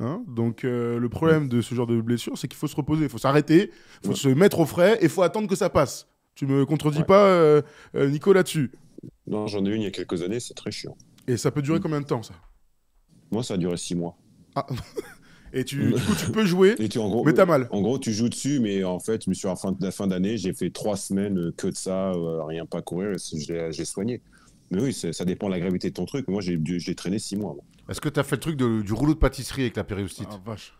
hein. 0.00 0.22
donc 0.28 0.64
euh, 0.64 0.98
le 0.98 1.08
problème 1.08 1.48
de 1.48 1.60
ce 1.60 1.74
genre 1.74 1.86
de 1.88 2.00
blessure, 2.00 2.38
c'est 2.38 2.46
qu'il 2.48 2.56
faut 2.58 2.68
se 2.68 2.76
reposer, 2.76 3.04
il 3.04 3.08
faut 3.08 3.18
s'arrêter, 3.18 3.70
il 4.02 4.06
faut 4.06 4.10
Ouais. 4.10 4.14
se 4.14 4.28
mettre 4.28 4.60
au 4.60 4.64
frais 4.66 4.96
et 5.00 5.04
il 5.04 5.08
faut 5.10 5.22
attendre 5.22 5.48
que 5.48 5.56
ça 5.56 5.70
passe. 5.70 6.06
Tu 6.36 6.46
me 6.46 6.64
contredis 6.64 6.98
Ouais. 6.98 7.04
pas, 7.04 7.24
euh, 7.26 7.62
euh, 7.96 8.08
Nico, 8.08 8.32
là-dessus? 8.32 8.70
Non, 9.26 9.46
j'en 9.48 9.64
ai 9.66 9.70
une 9.70 9.82
il 9.82 9.84
y 9.84 9.88
a 9.88 9.90
quelques 9.90 10.22
années, 10.22 10.38
c'est 10.40 10.54
très 10.54 10.70
chiant. 10.70 10.96
Et 11.26 11.36
ça 11.36 11.50
peut 11.50 11.60
Mm. 11.60 11.64
durer 11.64 11.80
combien 11.80 12.00
de 12.00 12.06
temps, 12.06 12.22
ça? 12.22 12.34
Moi, 13.32 13.42
ça 13.42 13.54
a 13.54 13.56
duré 13.56 13.76
six 13.76 13.94
mois. 13.96 14.16
Et 15.52 15.64
tu, 15.64 15.92
du 15.94 16.00
coup, 16.02 16.14
tu 16.14 16.30
peux 16.30 16.44
jouer, 16.44 16.74
Et 16.78 16.88
tu, 16.88 16.98
en 16.98 17.08
gros, 17.08 17.24
mais 17.24 17.32
t'as 17.32 17.46
mal. 17.46 17.68
En 17.70 17.80
gros, 17.80 17.98
tu 17.98 18.12
joues 18.12 18.28
dessus, 18.28 18.60
mais 18.60 18.84
en 18.84 18.98
fait, 19.00 19.24
je 19.24 19.30
me 19.30 19.34
suis 19.34 19.46
à 19.46 19.50
la 19.50 19.56
fin, 19.56 19.76
la 19.80 19.90
fin 19.90 20.06
d'année, 20.06 20.36
j'ai 20.36 20.52
fait 20.52 20.70
trois 20.70 20.96
semaines 20.96 21.38
euh, 21.38 21.52
que 21.56 21.68
de 21.68 21.76
ça, 21.76 22.12
euh, 22.12 22.44
rien 22.44 22.66
pas 22.66 22.82
courir, 22.82 23.16
j'ai 23.34 23.68
j'ai 23.72 23.84
soigné. 23.84 24.22
Mais 24.70 24.82
oui, 24.82 24.92
ça 24.92 25.24
dépend 25.24 25.46
de 25.46 25.52
la 25.52 25.60
gravité 25.60 25.88
de 25.88 25.94
ton 25.94 26.04
truc. 26.04 26.28
Moi, 26.28 26.42
j'ai 26.42 26.94
traîné 26.94 27.18
six 27.18 27.36
mois. 27.36 27.54
moi. 27.54 27.64
Est-ce 27.88 28.00
que 28.02 28.10
tu 28.10 28.20
as 28.20 28.24
fait 28.24 28.36
le 28.36 28.40
truc 28.40 28.56
de- 28.56 28.82
du 28.82 28.92
rouleau 28.92 29.14
de 29.14 29.18
pâtisserie 29.18 29.62
avec 29.62 29.76
la 29.76 29.84
périostite? 29.84 30.28
Ah, 30.30 30.38
vache. 30.44 30.74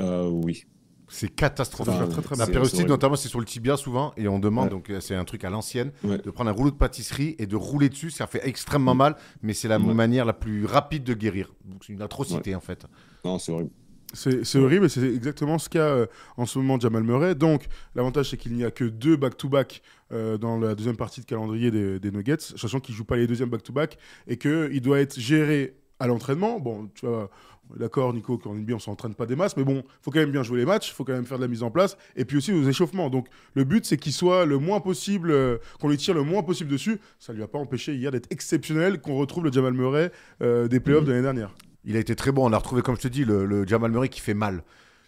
Euh, 0.00 0.28
oui. 0.28 0.64
C'est 1.12 1.28
catastrophique. 1.28 1.92
Enfin, 1.94 2.06
très, 2.06 2.22
très 2.22 2.36
la 2.36 2.44
horrible. 2.60 2.88
notamment, 2.88 3.16
c'est 3.16 3.28
sur 3.28 3.40
le 3.40 3.44
tibia 3.44 3.76
souvent, 3.76 4.12
et 4.16 4.28
on 4.28 4.38
demande, 4.38 4.64
Ouais. 4.66 4.70
donc 4.70 4.90
euh, 4.90 5.00
c'est 5.00 5.14
un 5.16 5.24
truc 5.24 5.44
à 5.44 5.50
l'ancienne, 5.50 5.90
Ouais. 6.04 6.18
de 6.18 6.30
prendre 6.30 6.48
un 6.50 6.52
rouleau 6.54 6.70
de 6.70 6.76
pâtisserie 6.76 7.34
et 7.38 7.46
de 7.46 7.56
rouler 7.56 7.88
dessus. 7.88 8.10
Ça 8.10 8.26
fait 8.26 8.46
extrêmement 8.46 8.94
mal, 8.94 9.16
mais 9.42 9.52
c'est 9.52 9.68
la 9.68 9.78
Ouais. 9.78 9.92
manière 9.94 10.24
la 10.24 10.32
plus 10.32 10.64
rapide 10.66 11.02
de 11.04 11.14
guérir. 11.14 11.52
Donc 11.64 11.82
c'est 11.84 11.92
une 11.92 12.02
atrocité 12.02 12.54
en 12.54 12.60
fait. 12.60 12.86
Non, 13.24 13.38
c'est 13.38 13.50
horrible. 13.52 13.70
C'est 14.12 14.44
c'est 14.44 14.58
horrible 14.58 14.86
et 14.86 14.88
c'est 14.88 15.02
exactement 15.04 15.56
ce 15.58 15.68
qu'a 15.68 15.80
euh, 15.82 16.06
en 16.36 16.44
ce 16.44 16.58
moment 16.58 16.80
Jamal 16.80 17.04
Murray. 17.04 17.36
Donc, 17.36 17.66
l'avantage, 17.94 18.30
c'est 18.30 18.36
qu'il 18.36 18.54
n'y 18.54 18.64
a 18.64 18.72
que 18.72 18.82
deux 18.84 19.16
back-to-back 19.16 19.82
euh, 20.12 20.36
dans 20.36 20.58
la 20.58 20.74
deuxième 20.74 20.96
partie 20.96 21.20
de 21.20 21.26
calendrier 21.26 21.70
des, 21.70 22.00
des 22.00 22.10
Nuggets, 22.10 22.38
sachant 22.40 22.80
qu'il 22.80 22.94
ne 22.94 22.96
joue 22.96 23.04
pas 23.04 23.16
les 23.16 23.28
deuxièmes 23.28 23.50
back-to-back 23.50 23.98
et 24.26 24.36
qu'il 24.36 24.80
doit 24.80 24.98
être 24.98 25.16
géré 25.18 25.76
à 26.00 26.06
l'entraînement. 26.06 26.58
Bon, 26.58 26.88
tu 26.94 27.06
vois, 27.06 27.30
d'accord, 27.76 28.12
Nico, 28.12 28.38
qu'en 28.38 28.54
NBA, 28.54 28.72
on 28.72 28.76
ne 28.76 28.80
s'entraîne 28.80 29.14
pas 29.14 29.26
des 29.26 29.36
masses, 29.36 29.56
mais 29.56 29.64
bon, 29.64 29.82
il 29.84 30.02
faut 30.02 30.10
quand 30.10 30.18
même 30.18 30.32
bien 30.32 30.42
jouer 30.42 30.58
les 30.58 30.66
matchs, 30.66 30.88
il 30.88 30.94
faut 30.94 31.04
quand 31.04 31.12
même 31.12 31.26
faire 31.26 31.38
de 31.38 31.42
la 31.42 31.48
mise 31.48 31.62
en 31.62 31.70
place 31.70 31.96
et 32.16 32.24
puis 32.24 32.36
aussi 32.36 32.52
aux 32.52 32.64
échauffements. 32.64 33.10
Donc, 33.10 33.28
le 33.54 33.64
but, 33.64 33.84
c'est 33.84 33.96
qu'il 33.96 34.12
soit 34.12 34.46
le 34.46 34.58
moins 34.58 34.80
possible, 34.80 35.30
euh, 35.30 35.58
qu'on 35.80 35.88
lui 35.88 35.96
tire 35.96 36.14
le 36.14 36.22
moins 36.22 36.42
possible 36.42 36.70
dessus. 36.70 37.00
Ça 37.18 37.32
ne 37.32 37.36
lui 37.36 37.44
a 37.44 37.48
pas 37.48 37.58
empêché 37.58 37.94
hier 37.94 38.10
d'être 38.10 38.30
exceptionnel, 38.30 39.00
qu'on 39.00 39.16
retrouve 39.16 39.44
le 39.44 39.52
Jamal 39.52 39.74
Murray 39.74 40.10
euh, 40.42 40.68
des 40.68 40.80
playoffs 40.80 41.04
de 41.04 41.10
l'année 41.10 41.22
dernière. 41.22 41.54
Il 41.84 41.96
a 41.96 42.00
été 42.00 42.14
très 42.16 42.32
bon. 42.32 42.48
On 42.48 42.52
a 42.52 42.58
retrouvé, 42.58 42.82
comme 42.82 42.96
je 42.96 43.02
te 43.02 43.08
dis, 43.08 43.24
le, 43.24 43.46
le 43.46 43.66
Jamal 43.66 43.90
Murray 43.90 44.08
qui 44.08 44.20
fait 44.20 44.34
mal. 44.34 44.62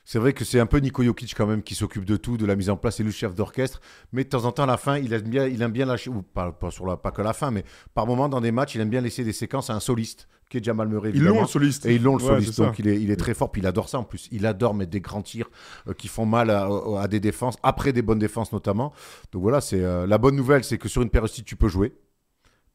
C'est 0.04 0.18
vrai 0.18 0.32
que 0.32 0.44
c'est 0.44 0.58
un 0.58 0.66
peu 0.66 0.78
Nico 0.78 1.02
Jokic 1.02 1.34
quand 1.36 1.46
même 1.46 1.62
qui 1.62 1.74
s'occupe 1.74 2.04
de 2.04 2.16
tout, 2.16 2.36
de 2.36 2.44
la 2.44 2.56
mise 2.56 2.70
en 2.70 2.76
place, 2.76 2.96
c'est 2.96 3.04
le 3.04 3.10
chef 3.12 3.34
d'orchestre. 3.34 3.80
Mais 4.12 4.24
de 4.24 4.28
temps 4.28 4.44
en 4.44 4.52
temps, 4.52 4.64
à 4.64 4.66
la 4.66 4.76
fin, 4.76 4.98
il 4.98 5.12
aime 5.12 5.22
bien, 5.22 5.46
il 5.46 5.62
aime 5.62 5.70
bien 5.72 5.86
lâcher, 5.86 6.10
ou 6.10 6.22
pas, 6.22 6.50
pas, 6.50 6.70
sur 6.70 6.86
la, 6.86 6.96
pas 6.96 7.12
que 7.12 7.22
la 7.22 7.32
fin, 7.32 7.50
mais 7.50 7.64
par 7.94 8.06
moment 8.06 8.28
dans 8.28 8.40
des 8.40 8.50
matchs, 8.50 8.74
il 8.74 8.80
aime 8.80 8.90
bien 8.90 9.00
laisser 9.00 9.22
des 9.22 9.32
séquences 9.32 9.70
à 9.70 9.74
un 9.74 9.80
soliste, 9.80 10.26
qui 10.50 10.58
est 10.58 10.64
Jamal 10.64 10.88
Murray. 10.88 11.12
Ils 11.14 11.22
l'ont, 11.22 11.42
le 11.42 11.46
soliste. 11.46 11.86
Et 11.86 11.94
ils 11.94 12.02
l'ont 12.02 12.16
le 12.16 12.22
Ouais, 12.22 12.30
soliste, 12.30 12.58
donc 12.58 12.78
il 12.80 12.88
est, 12.88 13.00
il 13.00 13.10
est 13.12 13.16
très 13.16 13.32
fort, 13.32 13.52
puis 13.52 13.62
il 13.62 13.66
adore 13.66 13.88
ça 13.88 13.98
en 14.00 14.04
plus. 14.04 14.28
Il 14.32 14.44
adore 14.44 14.74
mettre 14.74 14.90
des 14.90 15.00
grands 15.00 15.22
tirs 15.22 15.48
euh, 15.86 15.94
qui 15.94 16.08
font 16.08 16.26
mal 16.26 16.50
à, 16.50 16.68
à 16.98 17.06
des 17.06 17.20
défenses, 17.20 17.56
après 17.62 17.92
des 17.92 18.02
bonnes 18.02 18.18
défenses 18.18 18.52
notamment. 18.52 18.92
Donc 19.30 19.42
voilà, 19.42 19.60
c'est 19.60 19.82
euh, 19.82 20.06
la 20.06 20.18
bonne 20.18 20.34
nouvelle, 20.34 20.64
c'est 20.64 20.78
que 20.78 20.88
sur 20.88 21.02
une 21.02 21.10
périostite, 21.10 21.44
tu 21.44 21.54
peux 21.54 21.68
jouer, 21.68 21.94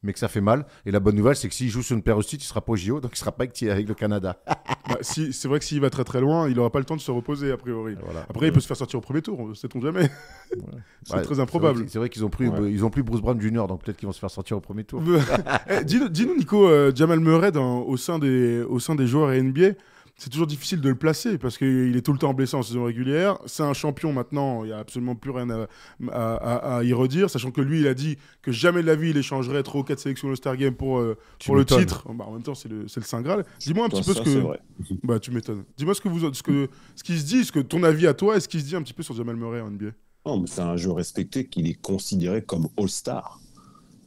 mais 0.02 0.12
que 0.12 0.18
ça 0.18 0.28
fait 0.28 0.40
mal. 0.40 0.66
Et 0.86 0.90
la 0.90 1.00
bonne 1.00 1.16
nouvelle, 1.16 1.36
c'est 1.36 1.48
que 1.48 1.54
s'il 1.54 1.68
joue 1.68 1.82
sur 1.82 1.96
une 1.96 2.02
pérostite, 2.02 2.42
il 2.42 2.46
sera 2.46 2.60
pas 2.60 2.72
au 2.72 2.76
JO, 2.76 3.00
donc 3.00 3.12
il 3.14 3.18
sera 3.18 3.32
pas 3.32 3.44
avec, 3.44 3.88
le 3.88 3.94
Canada. 3.94 4.36
Bah, 4.88 4.96
si, 5.02 5.34
c'est 5.34 5.48
vrai 5.48 5.58
que 5.58 5.66
s'il 5.66 5.82
va 5.82 5.90
très 5.90 6.04
très 6.04 6.18
loin, 6.18 6.48
il 6.48 6.56
n'aura 6.56 6.70
pas 6.70 6.78
le 6.78 6.86
temps 6.86 6.96
de 6.96 7.00
se 7.02 7.10
reposer, 7.10 7.52
a 7.52 7.58
priori. 7.58 7.94
Voilà. 8.02 8.24
Après, 8.30 8.46
il 8.46 8.52
peut 8.54 8.60
se 8.60 8.66
faire 8.66 8.76
sortir 8.76 8.98
au 8.98 9.02
premier 9.02 9.20
tour, 9.20 9.54
sait-on 9.54 9.82
jamais. 9.82 10.08
c'est 11.02 11.14
Ouais, 11.14 11.20
très 11.20 11.40
improbable. 11.40 11.84
C'est 11.88 11.98
vrai 11.98 12.08
qu'ils 12.08 12.24
ont, 12.24 12.30
pris, 12.30 12.46
ils 12.70 12.84
ont 12.86 12.88
pris 12.88 13.02
Bruce 13.02 13.20
Brown 13.20 13.38
Jr., 13.38 13.66
donc 13.68 13.82
peut-être 13.82 13.98
qu'ils 13.98 14.06
vont 14.06 14.12
se 14.14 14.18
faire 14.18 14.30
sortir 14.30 14.56
au 14.56 14.60
premier 14.60 14.84
tour. 14.84 15.02
Eh, 15.68 15.84
dis-nous, 15.84 16.36
Nico, 16.36 16.66
euh, 16.66 16.90
Jamal 16.94 17.20
Murray, 17.20 17.52
dans- 17.52 17.82
au, 17.82 17.98
sein 17.98 18.18
des, 18.18 18.62
au 18.62 18.78
sein 18.78 18.94
des 18.94 19.06
joueurs 19.06 19.30
NBA, 19.30 19.72
c'est 20.20 20.30
toujours 20.30 20.48
difficile 20.48 20.80
de 20.80 20.88
le 20.88 20.96
placer 20.96 21.38
parce 21.38 21.56
qu'il 21.56 21.96
est 21.96 22.02
tout 22.02 22.12
le 22.12 22.18
temps 22.18 22.34
blessé 22.34 22.56
en 22.56 22.62
saison 22.64 22.82
régulière. 22.84 23.38
C'est 23.46 23.62
un 23.62 23.72
champion 23.72 24.12
maintenant, 24.12 24.64
il 24.64 24.66
n'y 24.66 24.72
a 24.72 24.78
absolument 24.78 25.14
plus 25.14 25.30
rien 25.30 25.48
à, 25.48 25.68
à- 26.10 26.34
à- 26.34 26.76
à 26.78 26.82
y 26.84 26.92
redire, 26.92 27.30
sachant 27.30 27.52
que 27.52 27.60
lui, 27.60 27.78
il 27.80 27.86
a 27.86 27.94
dit 27.94 28.18
que 28.42 28.50
jamais 28.50 28.82
de 28.82 28.86
la 28.88 28.96
vie 28.96 29.10
il 29.10 29.16
échangerait 29.16 29.62
3 29.62 29.80
ou 29.80 29.84
4 29.84 30.00
sélections 30.00 30.28
All-Star 30.28 30.56
Game 30.56 30.74
pour, 30.74 30.98
euh, 30.98 31.16
pour 31.46 31.54
le 31.54 31.64
titre. 31.64 32.04
Bah, 32.12 32.24
en 32.26 32.32
même 32.32 32.42
temps, 32.42 32.56
c'est 32.56 32.68
le, 32.68 32.88
c'est 32.88 32.98
le 32.98 33.06
Saint 33.06 33.22
Graal. 33.22 33.44
Dis-moi 33.60 33.86
un 33.86 33.88
petit 33.88 34.02
peu 34.02 34.12
ça, 34.12 34.24
ce 34.24 34.28
c'est 34.30 34.34
que. 34.36 34.40
vrai. 34.40 34.60
Bah, 35.04 35.20
tu 35.20 35.30
m'étonnes. 35.30 35.62
Dis-moi 35.76 35.94
ce, 35.94 36.00
que 36.00 36.08
vous, 36.08 36.34
ce, 36.34 36.42
que, 36.42 36.68
ce 36.96 37.04
qui 37.04 37.16
se 37.16 37.24
dit, 37.24 37.44
ce 37.44 37.52
que 37.52 37.60
ton 37.60 37.82
avis 37.84 38.06
à 38.08 38.14
toi 38.14 38.36
et 38.36 38.40
ce 38.40 38.48
qui 38.48 38.58
se 38.60 38.64
dit 38.66 38.74
un 38.76 38.82
petit 38.82 38.94
peu 38.94 39.04
sur 39.04 39.14
Jamal 39.14 39.36
Murray 39.36 39.60
en 39.60 39.70
NBA. 39.70 39.90
Non, 40.26 40.40
mais 40.40 40.48
c'est 40.48 40.60
un 40.62 40.76
jeu 40.76 40.90
respecté 40.90 41.46
qu'il 41.46 41.68
est 41.68 41.80
considéré 41.80 42.42
comme 42.42 42.66
All-Star. 42.76 43.40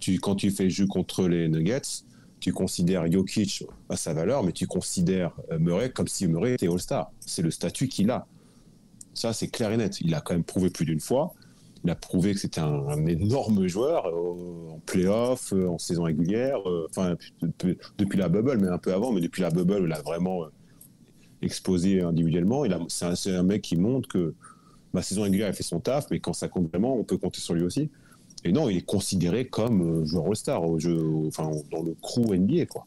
Tu, 0.02 0.20
quand 0.20 0.36
tu 0.36 0.52
fais 0.52 0.64
le 0.66 0.70
jeu 0.70 0.88
contre 0.88 1.28
les 1.30 1.48
Nuggets, 1.48 2.04
tu 2.42 2.52
considères 2.52 3.10
Jokic 3.10 3.64
à 3.88 3.96
sa 3.96 4.14
valeur, 4.14 4.44
mais 4.44 4.52
tu 4.52 4.68
considères 4.68 5.32
euh, 5.52 5.60
Murray 5.60 5.92
comme 5.92 6.08
si 6.08 6.28
Murray 6.28 6.56
était 6.56 6.68
All-Star. 6.68 7.12
C'est 7.20 7.44
le 7.44 7.52
statut 7.52 7.88
qu'il 7.88 8.10
a. 8.10 8.26
Ça, 9.14 9.32
c'est 9.32 9.48
clair 9.48 9.72
et 9.72 9.78
net. 9.78 10.02
Il 10.02 10.14
a 10.16 10.22
quand 10.22 10.34
même 10.34 10.44
prouvé 10.44 10.70
plus 10.70 10.86
d'une 10.86 11.00
fois. 11.00 11.34
Il 11.84 11.90
a 11.92 11.96
prouvé 11.96 12.34
que 12.34 12.40
c'était 12.40 12.62
un, 12.62 13.06
énorme 13.06 13.68
joueur 13.68 14.08
euh, 14.08 14.72
en 14.72 14.80
playoff, 14.86 15.54
euh, 15.54 15.68
en 15.68 15.78
saison 15.78 16.04
régulière, 16.04 16.58
enfin 16.90 17.16
depuis, 17.42 18.18
la 18.18 18.28
bubble, 18.28 18.58
mais 18.60 18.68
un 18.68 18.78
peu 18.78 18.94
avant, 18.94 19.12
mais 19.12 19.22
depuis 19.22 19.42
la 19.42 19.52
bubble, 19.52 19.84
il 19.86 19.94
a 19.94 20.02
vraiment 20.02 20.46
explosé 21.42 22.02
individuellement. 22.02 22.64
C'est 22.88 23.36
un, 23.36 23.44
mec 23.44 23.62
qui 23.62 23.78
montre 23.78 24.10
que 24.10 24.34
ma 24.94 25.02
saison 25.02 25.24
régulière, 25.24 25.48
il 25.48 25.54
fait 25.54 25.64
son 25.64 25.80
taf, 25.80 26.10
mais 26.12 26.20
quand 26.20 26.34
ça 26.34 26.48
compte 26.48 26.70
vraiment, 26.70 26.96
on 26.96 27.04
peut 27.04 27.18
compter 27.18 27.40
sur 27.40 27.54
lui 27.54 27.64
aussi. 27.64 27.90
Et 28.44 28.52
non, 28.52 28.70
il 28.70 28.78
est 28.78 28.86
considéré 28.86 29.46
comme 29.48 29.82
euh, 30.02 30.06
joueur 30.06 30.26
All-Star 30.28 30.64
au 30.64 30.80
jeu, 30.80 31.00
enfin, 31.28 31.52
dans 31.72 31.84
le 31.84 31.96
crew 32.02 32.34
NBA, 32.36 32.66
quoi. 32.66 32.86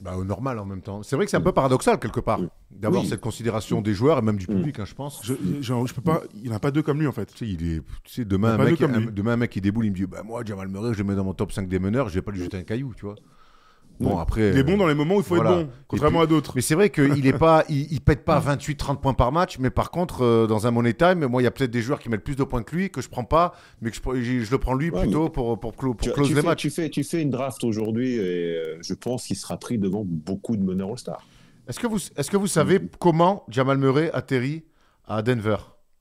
Bah, 0.00 0.16
au 0.16 0.24
normal 0.24 0.58
en 0.60 0.64
même 0.64 0.80
temps. 0.80 1.02
C'est 1.02 1.16
vrai 1.16 1.24
que 1.24 1.30
c'est 1.30 1.36
un 1.36 1.40
peu 1.42 1.50
paradoxal 1.52 1.98
quelque 1.98 2.20
part 2.20 2.40
d'avoir 2.70 3.02
Oui. 3.02 3.08
cette 3.08 3.20
considération 3.20 3.82
des 3.82 3.94
joueurs 3.94 4.18
et 4.18 4.22
même 4.22 4.36
du 4.36 4.44
Mm. 4.44 4.54
public, 4.54 4.78
hein, 4.78 4.84
je 4.84 4.94
pense. 4.94 5.20
Je, 5.24 5.34
genre, 5.60 5.84
je 5.88 5.92
peux 5.94 6.00
pas. 6.00 6.22
Il 6.36 6.42
n'y 6.44 6.50
en 6.50 6.54
a 6.56 6.60
pas 6.60 6.70
deux 6.70 6.82
comme 6.82 7.00
lui 7.00 7.08
en 7.08 7.12
fait. 7.12 7.26
Tu 7.34 7.38
sais, 7.38 7.48
il 7.52 7.68
est, 7.68 7.80
tu 8.04 8.12
sais, 8.12 8.24
demain, 8.24 8.54
Il 8.56 8.60
un 8.60 8.64
mec, 8.64 8.80
un- 8.80 9.00
lui. 9.00 9.12
demain, 9.12 9.32
un 9.32 9.36
mec 9.36 9.50
qui 9.50 9.60
déboule, 9.60 9.86
il 9.86 9.90
me 9.90 9.96
dit 9.96 10.06
bah, 10.06 10.22
Moi, 10.22 10.42
Jamal 10.44 10.68
Murray, 10.68 10.92
je 10.94 10.98
le 10.98 11.04
mets 11.04 11.16
dans 11.16 11.24
mon 11.24 11.34
top 11.34 11.50
5 11.50 11.68
des 11.68 11.80
meneurs, 11.80 12.08
je 12.10 12.14
vais 12.14 12.22
pas 12.22 12.30
lui 12.30 12.38
jeter 12.38 12.56
un 12.58 12.62
caillou, 12.62 12.94
tu 12.94 13.06
vois. 13.06 13.16
Bon, 14.00 14.14
Ouais. 14.14 14.20
après. 14.22 14.50
Il 14.50 14.58
est 14.58 14.62
bon 14.62 14.76
dans 14.76 14.86
les 14.86 14.94
moments 14.94 15.16
où 15.16 15.18
il 15.18 15.24
faut 15.24 15.34
voilà. 15.34 15.60
être 15.60 15.66
bon, 15.66 15.72
contrairement 15.88 16.20
à 16.20 16.26
d'autres. 16.26 16.52
Mais 16.54 16.60
c'est 16.60 16.74
vrai 16.76 16.88
qu'il 16.90 17.26
est 17.26 17.32
pas, 17.32 17.64
il, 17.68 17.92
il 17.92 18.00
pète 18.00 18.24
pas 18.24 18.38
28-30 18.56 19.00
points 19.00 19.14
par 19.14 19.32
match, 19.32 19.58
mais 19.58 19.70
par 19.70 19.90
contre, 19.90 20.22
euh, 20.24 20.46
dans 20.46 20.66
un 20.68 20.70
money 20.70 20.94
time, 20.94 21.26
moi, 21.26 21.42
il 21.42 21.44
y 21.44 21.48
a 21.48 21.50
peut-être 21.50 21.70
des 21.72 21.82
joueurs 21.82 21.98
qui 21.98 22.08
mettent 22.08 22.22
plus 22.22 22.36
de 22.36 22.44
points 22.44 22.62
que 22.62 22.76
lui, 22.76 22.90
que 22.90 23.00
je 23.00 23.08
prends 23.08 23.24
pas, 23.24 23.54
mais 23.80 23.90
que 23.90 23.96
je, 23.96 24.00
prends- 24.00 24.14
je, 24.14 24.22
je 24.40 24.50
le 24.50 24.58
prends 24.58 24.74
lui 24.74 24.90
Ouais, 24.90 25.00
plutôt 25.02 25.28
pour, 25.28 25.58
pour, 25.58 25.72
clo- 25.72 25.94
pour 25.94 25.96
Tu, 26.00 26.12
close 26.12 26.28
tu 26.28 26.34
les 26.34 26.42
fais, 26.42 26.46
matchs. 26.46 26.60
tu, 26.60 26.70
fais, 26.70 26.88
tu 26.90 27.02
fais 27.02 27.22
une 27.22 27.30
draft 27.30 27.64
aujourd'hui 27.64 28.14
et 28.14 28.56
euh, 28.56 28.78
je 28.82 28.94
pense 28.94 29.26
qu'il 29.26 29.36
sera 29.36 29.56
pris 29.56 29.78
devant 29.78 30.04
beaucoup 30.06 30.56
de 30.56 30.62
meneurs 30.62 30.90
All-Star. 30.90 31.26
Est-ce 31.66 31.80
que, 31.80 31.86
vous, 31.88 31.98
est-ce 32.16 32.30
que 32.30 32.36
vous 32.36 32.46
savez 32.46 32.80
comment 33.00 33.44
Jamal 33.48 33.78
Murray 33.78 34.10
atterrit 34.14 34.62
à 35.06 35.22
Denver? 35.22 35.56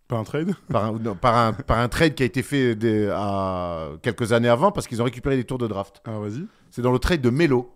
Pas 0.07 0.17
un 0.17 0.23
trade? 0.23 0.53
Par 0.71 0.85
un, 0.85 0.91
non, 0.93 1.15
par, 1.15 1.35
un, 1.35 1.51
par 1.51 1.79
un 1.79 1.89
trade 1.89 2.13
qui 2.13 2.23
a 2.23 2.25
été 2.25 2.41
fait 2.41 2.75
des- 2.75 3.09
à 3.11 3.89
quelques 4.01 4.31
années 4.31 4.47
avant 4.47 4.71
parce 4.71 4.87
qu'ils 4.87 5.01
ont 5.01 5.05
récupéré 5.05 5.35
des 5.35 5.43
tours 5.43 5.57
de 5.57 5.67
draft. 5.67 6.01
Ah, 6.05 6.19
vas-y. 6.19 6.45
C'est 6.71 6.81
dans 6.81 6.93
le 6.93 6.99
trade 6.99 7.19
de 7.21 7.29
Melo. 7.29 7.73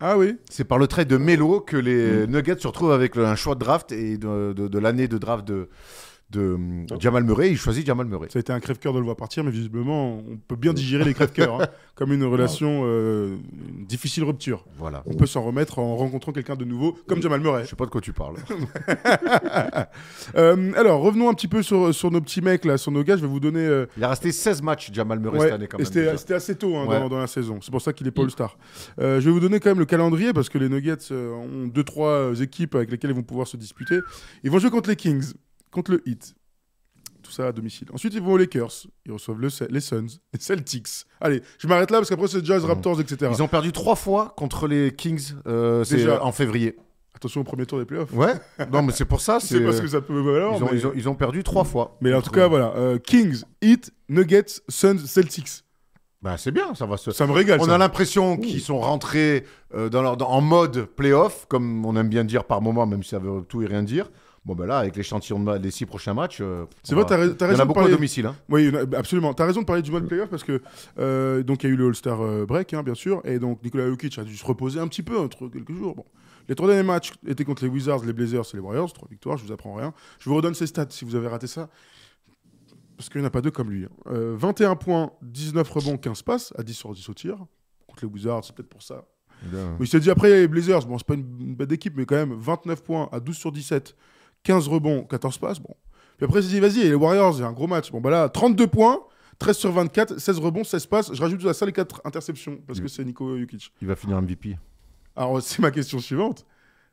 Ah 0.00 0.16
oui. 0.16 0.36
C'est 0.48 0.64
par 0.64 0.78
le 0.78 0.86
trade 0.86 1.08
de 1.08 1.16
Melo 1.16 1.60
que 1.60 1.76
les 1.76 2.26
Mm. 2.26 2.30
Nuggets 2.30 2.58
se 2.60 2.66
retrouvent 2.68 2.92
avec 2.92 3.16
le- 3.16 3.26
un 3.26 3.34
choix 3.34 3.54
de 3.54 3.60
draft 3.60 3.90
et 3.92 4.16
de, 4.16 4.52
de- 4.52 4.68
de 4.68 4.78
l'année 4.78 5.08
de 5.08 5.18
draft 5.18 5.44
de, 5.46 5.68
de 6.30 6.54
hum, 6.54 6.86
Oh. 6.90 6.96
Jamal 6.98 7.24
Murray. 7.24 7.50
Il 7.50 7.56
choisit 7.56 7.86
Jamal 7.86 8.06
Murray. 8.06 8.28
Ça 8.30 8.38
a 8.38 8.40
été 8.40 8.52
un 8.52 8.60
crève-cœur 8.60 8.92
de 8.92 8.98
le 8.98 9.04
voir 9.04 9.16
partir, 9.16 9.44
mais 9.44 9.50
visiblement, 9.50 10.18
on 10.18 10.36
peut 10.46 10.56
bien 10.56 10.72
digérer 10.72 11.04
les 11.04 11.14
crève-cœurs. 11.14 11.62
hein, 11.62 11.66
comme 11.94 12.12
une 12.12 12.22
relation, 12.24 12.82
euh, 12.84 13.36
une 13.78 13.84
difficile 13.86 14.22
rupture. 14.24 14.64
Voilà. 14.78 15.02
On 15.06 15.14
peut 15.14 15.26
s'en 15.26 15.42
remettre 15.42 15.78
en 15.80 15.96
rencontrant 15.96 16.30
quelqu'un 16.32 16.54
de 16.54 16.64
nouveau, 16.64 16.96
comme 17.08 17.20
Jamal 17.22 17.40
Murray. 17.40 17.64
Je 17.64 17.70
sais 17.70 17.76
pas 17.76 17.86
de 17.86 17.90
quoi 17.90 18.00
tu 18.00 18.12
parles. 18.12 18.36
Euh, 20.36 20.72
alors, 20.76 21.00
revenons 21.00 21.28
un 21.28 21.34
petit 21.34 21.48
peu 21.48 21.62
sur, 21.62 21.94
sur 21.94 22.10
nos 22.10 22.20
petits 22.20 22.40
mecs, 22.42 22.64
là, 22.64 22.76
sur 22.78 22.92
nos 22.92 23.02
gars. 23.02 23.16
Je 23.16 23.22
vais 23.22 23.26
vous 23.28 23.40
donner. 23.40 23.60
euh, 23.66 23.86
Il 23.96 24.04
a 24.04 24.08
resté 24.08 24.30
16 24.32 24.62
matchs, 24.62 24.90
Jamal 24.92 25.18
Murray, 25.18 25.38
ouais, 25.38 25.44
cette 25.46 25.54
année 25.54 25.66
quand 25.66 25.78
même. 25.78 25.86
c'était 25.86 26.34
assez 26.34 26.54
tôt 26.54 26.76
hein, 26.76 26.86
Ouais. 26.86 26.98
dans, 27.00 27.08
dans 27.08 27.18
la 27.18 27.26
saison. 27.26 27.58
C'est 27.62 27.70
pour 27.70 27.80
ça 27.82 27.92
qu'il 27.92 28.06
est 28.06 28.10
pas 28.10 28.22
All-Star. 28.22 28.58
Euh, 29.00 29.20
je 29.20 29.24
vais 29.26 29.30
vous 29.30 29.40
donner 29.40 29.60
quand 29.60 29.70
même 29.70 29.78
le 29.78 29.84
calendrier 29.86 30.32
parce 30.32 30.48
que 30.48 30.58
les 30.58 30.68
Nuggets 30.68 30.96
euh, 31.10 31.32
ont 31.32 31.66
deux 31.66 31.84
trois 31.84 32.08
euh, 32.10 32.34
équipes 32.34 32.74
avec 32.74 32.90
lesquelles 32.90 33.10
ils 33.10 33.16
vont 33.16 33.22
pouvoir 33.22 33.46
se 33.46 33.56
disputer. 33.56 33.98
Ils 34.44 34.50
vont 34.50 34.58
jouer 34.58 34.70
contre 34.70 34.88
les 34.90 34.96
Kings, 34.96 35.32
contre 35.70 35.92
le 35.92 36.02
Heat. 36.08 36.34
Tout 37.22 37.32
ça 37.32 37.48
à 37.48 37.52
domicile. 37.52 37.88
Ensuite, 37.92 38.14
ils 38.14 38.22
vont 38.22 38.32
aux 38.32 38.36
Lakers. 38.38 38.86
Ils 39.04 39.12
reçoivent 39.12 39.40
le- 39.40 39.48
les 39.70 39.80
Suns, 39.80 40.06
les 40.32 40.40
Celtics. 40.40 40.88
Allez, 41.20 41.42
je 41.58 41.66
m'arrête 41.66 41.90
là 41.90 41.98
parce 41.98 42.08
qu'après, 42.08 42.28
c'est 42.28 42.44
Jazz, 42.44 42.62
Mhm. 42.62 42.68
Raptors, 42.70 43.00
etc. 43.00 43.30
Ils 43.34 43.42
ont 43.42 43.48
perdu 43.48 43.72
trois 43.72 43.96
fois 43.96 44.32
contre 44.36 44.66
les 44.66 44.92
Kings 44.94 45.32
euh, 45.46 45.84
c'est, 45.84 45.96
Déjà. 45.96 46.22
en 46.24 46.32
février. 46.32 46.76
Attention 47.14 47.40
au 47.40 47.44
premier 47.44 47.66
tour 47.66 47.80
des 47.80 47.84
playoffs. 47.84 48.12
Ouais. 48.12 48.32
Non, 48.72 48.82
mais 48.82 48.92
c'est 48.92 49.04
pour 49.04 49.20
ça. 49.20 49.40
C'est, 49.40 49.60
pas 49.60 49.72
ce 49.72 49.78
euh, 49.78 49.82
que 49.82 49.88
ça 49.88 50.00
peut 50.00 50.20
valoir. 50.20 50.54
ils, 50.56 50.62
ont, 50.62 50.68
mais... 50.70 50.78
ils 50.78 50.86
ont- 50.86 50.92
ils 50.94 51.08
ont 51.08 51.14
perdu 51.16 51.42
trois 51.42 51.64
fois. 51.64 51.98
mais 52.00 52.14
en 52.14 52.22
tout 52.22 52.30
cas, 52.30 52.46
voilà. 52.46 52.72
euh, 52.76 52.98
Kings, 52.98 53.42
Heat, 53.60 53.92
Nuggets, 54.08 54.62
Suns, 54.68 54.98
Celtics. 54.98 55.64
Bah, 56.22 56.36
c'est 56.38 56.52
bien, 56.52 56.74
ça 56.76 56.86
va 56.86 56.96
se. 56.96 57.10
Ça 57.10 57.26
me 57.26 57.32
régale. 57.32 57.60
On 57.60 57.64
ça. 57.66 57.74
a 57.74 57.78
l'impression 57.78 58.36
qu'ils 58.36 58.60
sont 58.60 58.78
rentrés 58.78 59.44
euh, 59.74 59.88
dans 59.88 60.02
leur, 60.02 60.16
dans- 60.16 60.28
en 60.30 60.40
mode 60.40 60.84
playoff, 60.86 61.46
comme 61.48 61.84
on 61.84 61.94
aime 61.96 62.08
bien 62.08 62.24
dire 62.24 62.44
par 62.44 62.62
moment, 62.62 62.86
même 62.86 63.02
si 63.02 63.10
ça 63.10 63.18
veut 63.18 63.42
tout 63.48 63.62
et 63.62 63.66
rien 63.66 63.82
dire. 63.82 64.10
Bon, 64.48 64.54
ben 64.54 64.64
là, 64.66 64.78
avec 64.78 64.96
l'échantillon 64.96 65.38
de 65.40 65.58
des 65.58 65.70
six 65.70 65.84
prochains 65.84 66.14
matchs. 66.14 66.38
euh, 66.40 66.64
C'est 66.82 66.94
vrai, 66.94 67.04
t'as 67.06 67.18
ra- 67.18 67.28
t'as 67.28 67.34
Il 67.34 67.40
y 67.40 67.44
en 67.44 67.48
raison 67.50 67.62
a 67.62 67.64
beaucoup 67.66 67.80
à 67.80 67.82
parler- 67.82 67.94
domicile. 67.96 68.24
hein. 68.26 68.34
Oui, 68.48 68.72
a- 68.74 68.96
absolument. 68.98 69.34
Tu 69.34 69.42
as 69.42 69.46
raison 69.46 69.60
de 69.60 69.66
parler 69.66 69.82
du 69.82 69.90
mode 69.90 70.08
playoff 70.08 70.30
parce 70.30 70.42
que 70.42 70.62
euh, 70.98 71.42
donc 71.42 71.62
il 71.62 71.66
y 71.66 71.70
a 71.70 71.74
eu 71.74 71.76
le 71.76 71.86
All-Star 71.88 72.20
euh, 72.22 72.46
break, 72.46 72.72
hein, 72.72 72.82
bien 72.82 72.94
sûr, 72.94 73.20
et 73.26 73.38
donc 73.38 73.62
Nikola 73.62 73.86
Jokic 73.88 74.18
a 74.18 74.24
dû 74.24 74.34
se 74.36 74.44
reposer 74.46 74.80
un 74.80 74.88
petit 74.88 75.02
peu 75.02 75.18
entre 75.18 75.48
quelques 75.48 75.74
jours. 75.74 75.94
Bon. 75.94 76.06
Les 76.48 76.54
trois 76.54 76.66
derniers 76.66 76.82
matchs 76.82 77.12
étaient 77.26 77.44
contre 77.44 77.62
les 77.62 77.68
Wizards, 77.70 78.04
les 78.06 78.14
Blazers 78.14 78.44
et 78.54 78.56
les 78.56 78.62
Warriors, 78.62 78.90
trois 78.90 79.06
victoires, 79.10 79.36
je 79.36 79.44
vous 79.44 79.52
apprends 79.52 79.74
rien. 79.74 79.92
Je 80.18 80.30
vous 80.30 80.34
redonne 80.36 80.54
ses 80.54 80.66
stats 80.66 80.86
si 80.88 81.04
vous 81.04 81.14
avez 81.14 81.28
raté 81.28 81.46
ça. 81.46 81.68
Parce 82.96 83.08
qu'il 83.10 83.20
n'y 83.20 83.24
en 83.26 83.28
a 83.28 83.30
pas 83.30 83.42
deux 83.42 83.50
comme 83.50 83.70
lui. 83.70 83.84
hein. 83.84 83.88
Euh, 84.10 84.34
21 84.36 84.74
points, 84.76 85.12
19 85.22 85.68
rebonds, 85.70 85.98
15 85.98 86.22
passes, 86.22 86.52
à 86.58 86.62
10 86.62 86.74
sur 86.74 86.92
10 86.94 87.08
au 87.08 87.14
tir. 87.14 87.36
Contre 87.86 88.06
les 88.06 88.10
Wizards, 88.10 88.44
c'est 88.44 88.54
peut-être 88.54 88.68
pour 88.70 88.82
ça. 88.82 89.04
Bien. 89.42 89.76
Mais 89.78 89.84
il 89.84 89.88
s'est 89.88 90.00
dit 90.00 90.10
après 90.10 90.30
les 90.30 90.48
Blazers, 90.48 90.84
bon, 90.86 90.98
c'est 90.98 91.06
pas 91.06 91.14
une, 91.14 91.54
bête 91.54 91.68
d'équipe, 91.68 91.94
mais 91.96 92.06
quand 92.06 92.16
même 92.16 92.32
29 92.34 92.82
points 92.82 93.08
à 93.12 93.20
12 93.20 93.36
sur 93.36 93.52
17, 93.52 93.94
15 94.44 94.68
rebonds, 94.68 95.02
14 95.04 95.38
passes. 95.38 95.58
Bon. 95.60 95.74
Puis 96.16 96.24
après, 96.26 96.40
il 96.40 96.42
s'est 96.44 96.48
dit, 96.50 96.60
vas-y, 96.60 96.84
les 96.88 96.94
Warriors, 96.94 97.36
c'est 97.36 97.42
un 97.44 97.52
gros 97.52 97.66
match. 97.66 97.90
Bon, 97.92 98.00
bah 98.00 98.10
là, 98.10 98.28
32 98.28 98.66
points, 98.66 98.98
13 99.38 99.56
sur 99.56 99.72
24, 99.72 100.18
16 100.18 100.38
rebonds, 100.38 100.64
16 100.64 100.86
passes. 100.86 101.14
Je 101.14 101.20
rajoute 101.20 101.44
à 101.46 101.54
ça 101.54 101.64
les 101.66 101.72
4 101.72 102.00
interceptions, 102.04 102.58
parce 102.66 102.78
Mm. 102.80 102.82
que 102.82 102.88
c'est 102.88 103.04
Nico 103.04 103.38
Jokic. 103.38 103.72
Il 103.80 103.88
va 103.88 103.94
finir 103.96 104.20
MVP. 104.20 104.58
Alors, 105.16 105.40
c'est 105.42 105.60
ma 105.60 105.70
question 105.70 105.98
suivante. 105.98 106.44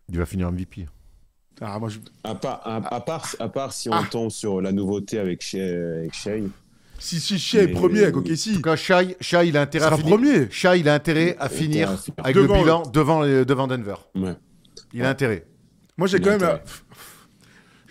Il 0.09 0.17
va 0.17 0.25
finir 0.25 0.51
MVP. 0.51 0.85
Ah, 1.61 1.79
moi, 1.79 1.89
je... 1.89 1.99
À 2.23 2.35
part, 2.35 2.61
à, 2.65 2.75
à 2.95 2.99
part, 3.01 3.33
à 3.39 3.49
part 3.49 3.71
si 3.73 3.89
on 3.89 3.93
Ah. 3.93 4.03
tombe 4.11 4.29
sur 4.29 4.61
la 4.61 4.71
nouveauté 4.71 5.17
avec 5.19 5.41
Shea, 5.41 5.59
avec 5.99 6.13
Shea, 6.13 6.41
Si, 6.99 7.19
si 7.19 7.39
Shea 7.39 7.63
est 7.63 7.67
premier 7.69 8.03
avec 8.03 8.15
En 8.15 8.19
OKC, 8.19 8.53
tout 8.55 8.61
cas, 8.61 8.75
Shai, 8.75 9.15
Shai, 9.21 9.47
il 9.47 9.57
a 9.57 9.61
il 9.61 9.63
intérêt 9.63 9.85
à 9.85 9.89
sera 9.89 9.97
finir. 9.97 10.15
premier. 10.15 10.47
Shai, 10.51 10.79
il 10.79 10.87
a 10.89 10.93
intérêt 10.93 11.35
à 11.39 11.49
finir 11.49 11.97
avec 12.17 12.35
Devant 12.35 12.53
le 12.55 12.59
bilan 12.61 12.83
devant, 12.87 13.21
devant 13.25 13.67
Denver. 13.67 13.95
ouais. 14.15 14.35
Il 14.93 15.03
a 15.03 15.09
intérêt. 15.09 15.45
Moi, 15.97 16.07
j'ai 16.07 16.17
Il 16.17 16.23
quand 16.23 16.31
a 16.31 16.37
même. 16.37 16.59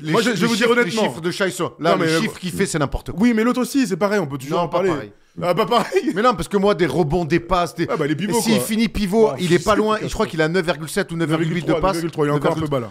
Les 0.01 0.13
Moi, 0.13 0.23
je- 0.23 0.31
je 0.31 0.35
vais 0.35 0.41
les 0.41 0.47
vous 0.47 0.57
dire 0.57 0.67
chiffres- 0.67 0.73
honnêtement. 0.81 1.03
Les 1.03 1.09
chiffres 1.09 1.21
de 1.21 1.51
sont. 1.51 1.73
Là, 1.79 1.93
Non, 1.93 1.99
mais- 1.99 2.07
le 2.13 2.21
chiffre 2.21 2.39
qu'il 2.39 2.51
fait, 2.51 2.67
c'est 2.67 2.79
n'importe 2.79 3.13
quoi. 3.13 3.21
Oui, 3.21 3.33
mais 3.35 3.45
l'autre 3.45 3.61
aussi, 3.61 3.87
c'est 3.87 3.97
pareil, 3.97 4.19
on 4.19 4.27
peut 4.27 4.39
toujours 4.39 4.59
Non, 4.59 4.65
en 4.65 4.69
pas 4.69 4.79
parler. 4.79 4.91
pareil. 4.91 5.13
Ah, 5.43 5.55
pas 5.55 5.67
pareil. 5.67 6.13
Mais 6.15 6.23
non, 6.23 6.35
parce 6.35 6.47
que 6.47 6.57
moi, 6.57 6.75
des 6.77 6.87
rebonds, 6.87 7.25
des 7.25 7.41
passes, 7.41 7.75
des. 7.75 7.87
Ah, 7.91 7.97
bah, 7.97 8.07
les 8.07 8.15
pivots, 8.15 8.41
S'il 8.41 8.55
quoi. 8.57 8.65
finit 8.65 8.87
pivot, 8.89 9.31
il 9.41 9.53
est 9.53 9.65
pas 9.65 9.75
loin. 9.75 9.99
Je 10.01 10.13
crois 10.13 10.27
qu'il 10.29 10.41
a 10.41 10.49
9,7 10.49 11.11
ou 11.13 11.17
9,8 11.17 11.65
de 11.67 11.73
9,3, 11.73 11.81
passes. 11.81 11.97
9,3, 12.03 12.25
il 12.25 12.29
est 12.29 12.33
encore 12.33 12.53
un 12.53 12.55
peu 12.55 12.61
9,3. 12.61 12.71
bas 12.71 12.81
là. 12.81 12.91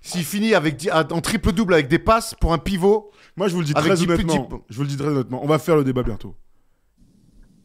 S'il 0.00 0.24
finit 0.24 0.54
avec 0.54 0.76
dix- 0.76 0.90
en 0.90 1.20
triple-double 1.20 1.74
avec 1.74 1.88
des 1.88 1.98
passes 1.98 2.34
pour 2.40 2.52
un 2.54 2.58
pivot, 2.58 3.10
Moi, 3.36 3.48
je 3.48 3.52
vous 3.54 3.60
le 3.60 3.66
dis 3.66 3.72
Avec 3.76 3.92
très 3.92 3.96
dix 3.96 4.04
honnêtement. 4.10 4.48
dix- 4.50 4.56
Je 4.70 4.76
vous 4.76 4.82
le 4.84 4.88
dis 4.88 4.96
très 4.96 5.08
honnêtement. 5.08 5.44
On 5.44 5.46
va 5.46 5.58
faire 5.58 5.76
le 5.76 5.84
débat 5.84 6.02
bientôt. 6.02 6.34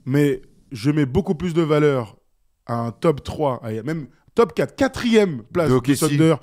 Mais 0.06 0.42
je 0.74 0.92
mets 0.92 1.06
beaucoup 1.06 1.36
plus 1.36 1.54
de 1.54 1.62
valeur 1.62 2.18
à 2.66 2.76
un 2.76 2.92
top 2.92 3.24
3, 3.24 3.62
à 3.64 3.72
même 3.84 4.08
top 4.36 4.54
4, 4.54 4.76
quatrième 4.76 5.44
place 5.54 5.70
De. 5.70 5.80
Thunder 5.96 6.36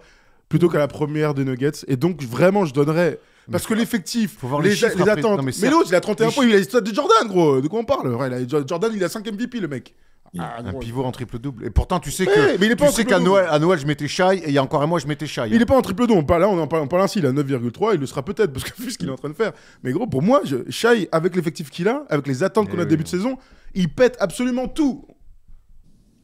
plutôt 0.48 0.68
qu'à 0.68 0.78
la 0.78 0.88
première 0.88 1.34
des 1.34 1.44
Nuggets. 1.44 1.84
Et 1.88 1.96
donc, 1.96 2.22
vraiment, 2.22 2.64
je 2.64 2.72
donnerais. 2.74 3.18
Parce 3.50 3.66
que 3.66 3.72
l'effectif, 3.74 4.36
les, 4.62 4.70
les 4.70 4.74
les 4.74 5.08
attentes. 5.08 5.38
Non, 5.38 5.42
mais 5.42 5.52
mais 5.62 5.70
l'autre, 5.70 5.88
il 5.88 5.94
a 5.94 6.00
31 6.00 6.26
les 6.28 6.32
points, 6.34 6.46
il 6.46 6.54
a 6.54 6.62
stats 6.62 6.82
de 6.82 6.94
Jordan, 6.94 7.26
gros. 7.28 7.60
De 7.62 7.68
quoi 7.68 7.80
on 7.80 7.84
parle? 7.84 8.14
Ouais, 8.14 8.28
il 8.42 8.54
a- 8.54 8.66
Jordan, 8.66 8.92
il 8.94 9.02
a 9.02 9.08
5 9.08 9.26
MVP, 9.32 9.60
le 9.60 9.68
mec. 9.68 9.94
Ah, 10.38 10.56
un 10.58 10.70
gros. 10.72 10.80
pivot 10.80 11.04
en 11.04 11.10
triple-double. 11.12 11.64
Et 11.64 11.70
pourtant, 11.70 11.98
tu 12.00 12.10
sais 12.10 12.26
que. 12.26 12.58
mais 12.60 12.66
il 12.66 12.72
est 12.72 12.76
pas 12.76 12.88
tu 12.88 12.92
sais 12.92 13.06
qu'à. 13.06 13.18
Noël, 13.18 13.46
à 13.48 13.58
Noël, 13.58 13.78
je 13.78 13.86
mettais 13.86 14.06
Shai 14.06 14.36
et 14.44 14.48
il 14.48 14.52
y 14.52 14.58
a 14.58 14.62
encore 14.62 14.82
un 14.82 14.86
mois, 14.86 14.98
je 14.98 15.06
mettais 15.06 15.26
Shai. 15.26 15.48
Il 15.50 15.62
est 15.62 15.64
pas 15.64 15.76
en 15.76 15.80
triple 15.80 16.06
don. 16.06 16.22
Là, 16.28 16.46
on 16.50 16.58
en 16.58 16.66
parle, 16.66 16.82
on 16.82 16.88
parle 16.88 17.00
ainsi. 17.04 17.20
Il 17.20 17.24
a 17.26 17.32
9,3. 17.32 17.94
Il 17.94 18.00
le 18.00 18.04
sera 18.06 18.22
peut-être 18.22 18.52
parce 18.52 18.70
que 18.70 18.82
vu 18.82 18.90
ce 18.90 18.98
qu'il 18.98 19.08
est 19.08 19.12
en 19.12 19.16
train 19.16 19.30
de 19.30 19.34
faire. 19.34 19.52
Mais 19.82 19.92
gros, 19.92 20.06
pour 20.06 20.20
moi, 20.20 20.42
je, 20.44 20.56
Shai, 20.68 21.08
avec 21.12 21.34
l'effectif 21.34 21.70
qu'il 21.70 21.88
a, 21.88 22.04
avec 22.10 22.26
les 22.26 22.42
attentes 22.42 22.66
Eh 22.68 22.72
qu'on 22.72 22.78
a 22.78 22.82
oui. 22.82 22.88
début 22.88 23.04
de 23.04 23.08
saison, 23.08 23.38
il 23.74 23.88
pète 23.88 24.18
absolument 24.20 24.68
tout. 24.68 25.06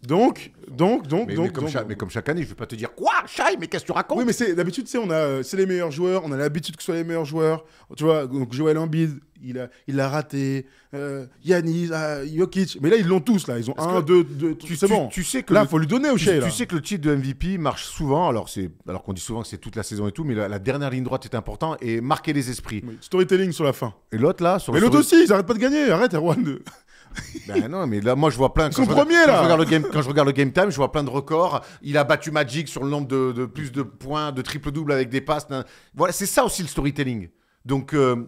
Donc, 0.07 0.53
donc, 0.69 1.07
donc, 1.07 1.29
Mais, 1.29 1.35
donc, 1.35 1.47
mais 1.47 1.53
comme 1.53 1.65
donc, 1.65 1.73
chaque, 1.73 1.83
donc. 1.83 1.89
mais 1.89 1.95
comme 1.97 2.11
chaque 2.11 2.29
année, 2.29 2.43
je 2.43 2.49
vais 2.49 2.55
pas 2.55 2.67
te 2.67 2.75
dire 2.75 2.95
quoi, 2.95 3.13
Shai, 3.27 3.57
mais 3.61 3.67
qu'est-ce 3.69 3.85
que 3.85 3.89
tu 3.89 3.93
racontes? 3.93 4.19
Oui, 4.19 4.25
mais 4.27 4.33
c'est 4.33 4.55
d'habitude, 4.55 4.85
tu 4.85 4.91
sais, 4.91 4.99
on 4.99 5.11
a, 5.11 5.15
euh, 5.15 5.43
c'est 5.43 5.57
les 5.57 5.67
meilleurs 5.67 5.91
joueurs. 5.91 6.23
On 6.25 6.33
a 6.33 6.37
l'habitude 6.37 6.77
que 6.77 6.83
ce 6.83 6.87
soit 6.87 6.95
les 6.97 7.05
meilleurs 7.05 7.25
joueurs. 7.25 7.65
Tu 7.97 8.05
vois, 8.05 8.27
donc 8.27 8.53
Joel 8.53 8.77
Embiid, 8.79 9.19
il 9.43 9.59
a, 9.59 9.69
il 9.87 9.97
l'a 9.97 10.09
raté. 10.09 10.67
Euh, 10.95 11.27
Yanis, 11.45 11.91
ah, 11.93 12.25
Jokic. 12.25 12.79
Mais 12.81 12.89
là, 12.91 12.97
ils 12.97 13.07
l'ont 13.07 13.21
tous 13.21 13.47
là. 13.49 13.59
Ils 13.59 13.69
ont 13.71 13.75
Parce 13.75 13.89
un, 13.95 14.01
que 14.01 14.07
deux, 14.07 14.25
deux. 14.25 14.55
tu, 14.57 14.77
c'est 14.77 14.87
tu- 14.87 14.93
bon. 14.93 15.09
tu 15.09 15.25
sais 15.25 15.43
que 15.43 15.53
Là, 15.53 15.63
le- 15.63 15.69
faut 15.69 15.79
lui 15.79 15.87
donner 15.87 16.11
au 16.11 16.17
Shai. 16.17 16.41
tu 16.43 16.51
sais 16.51 16.67
que 16.67 16.75
le 16.77 16.83
titre 16.83 17.03
de 17.09 17.15
MVP 17.15 17.59
marche 17.59 17.85
souvent, 17.85 18.29
alors 18.29 18.49
c'est 18.49 18.71
alors 18.89 19.03
qu'on 19.03 19.13
dit 19.13 19.21
souvent 19.21 19.43
que 19.43 19.49
c'est 19.49 19.59
toute 19.59 19.77
la 19.77 19.83
saison 19.83 20.07
et 20.09 20.13
tout, 20.13 20.25
mais 20.25 20.35
la, 20.35 20.49
la 20.49 20.59
dernière 20.59 20.91
ligne 20.91 21.03
droite 21.05 21.25
est 21.25 21.35
important 21.35 21.77
et 21.81 22.01
marquer 22.01 22.33
les 22.33 22.49
esprits. 22.51 22.83
Oui, 22.87 22.97
Storytelling 23.01 23.53
sur 23.53 23.65
la 23.65 23.73
fin. 23.73 23.93
Et 24.13 24.19
l'autre 24.19 24.43
là, 24.45 24.59
sur 24.59 24.73
Mais 24.73 24.81
l'autre 24.81 24.99
aussi, 25.01 25.25
ils 25.25 25.33
arrêtent 25.33 25.47
pas 25.47 25.55
de 25.55 25.59
gagner. 25.59 25.91
Arrête, 25.91 26.15
Erwan. 26.15 26.59
Ben 27.47 27.69
non, 27.69 27.87
mais 27.87 28.01
là, 28.01 28.15
moi, 28.17 28.31
je 28.31 28.37
vois 28.37 28.53
plein. 28.55 28.69
Ils 28.71 28.75
quand 28.75 28.85
sont 28.85 28.85
je 28.85 28.91
regarde- 28.91 29.09
premiers, 29.09 29.25
quand 29.27 29.33
là. 29.33 29.39
je 29.39 29.43
regarde 29.45 29.61
le 29.61 29.67
game, 29.67 29.85
Quand 29.93 30.03
je 30.03 30.09
regarde 30.09 30.29
le 30.29 30.33
game 30.33 30.53
time, 30.53 30.71
je 30.71 30.77
vois 30.77 30.91
plein 30.93 31.05
de 31.05 31.11
records. 31.11 31.65
Il 31.83 31.97
a 31.99 32.05
battu 32.05 32.31
Magic 32.31 32.69
sur 32.69 32.83
le 32.83 32.91
nombre 32.91 33.07
de, 33.07 33.33
de 33.33 33.47
plus 33.47 33.71
de 33.73 33.83
points, 33.83 34.33
de 34.33 34.43
triple-double 34.43 34.93
avec 34.93 35.11
des 35.11 35.21
passes. 35.21 35.49
nan- 35.51 35.65
Voilà, 35.95 36.13
c'est 36.13 36.27
ça 36.27 36.45
aussi 36.45 36.63
le 36.63 36.69
storytelling. 36.69 37.29
Donc, 37.65 37.93
euh, 37.95 38.27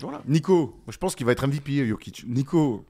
voilà. 0.00 0.22
Nico, 0.26 0.80
Moi, 0.86 0.92
je 0.92 0.98
pense 0.98 1.14
qu'il 1.16 1.26
va 1.26 1.32
être 1.32 1.46
MVP, 1.46 1.80
euh, 1.80 1.88
Jokic. 1.88 2.24
Nico, 2.26 2.84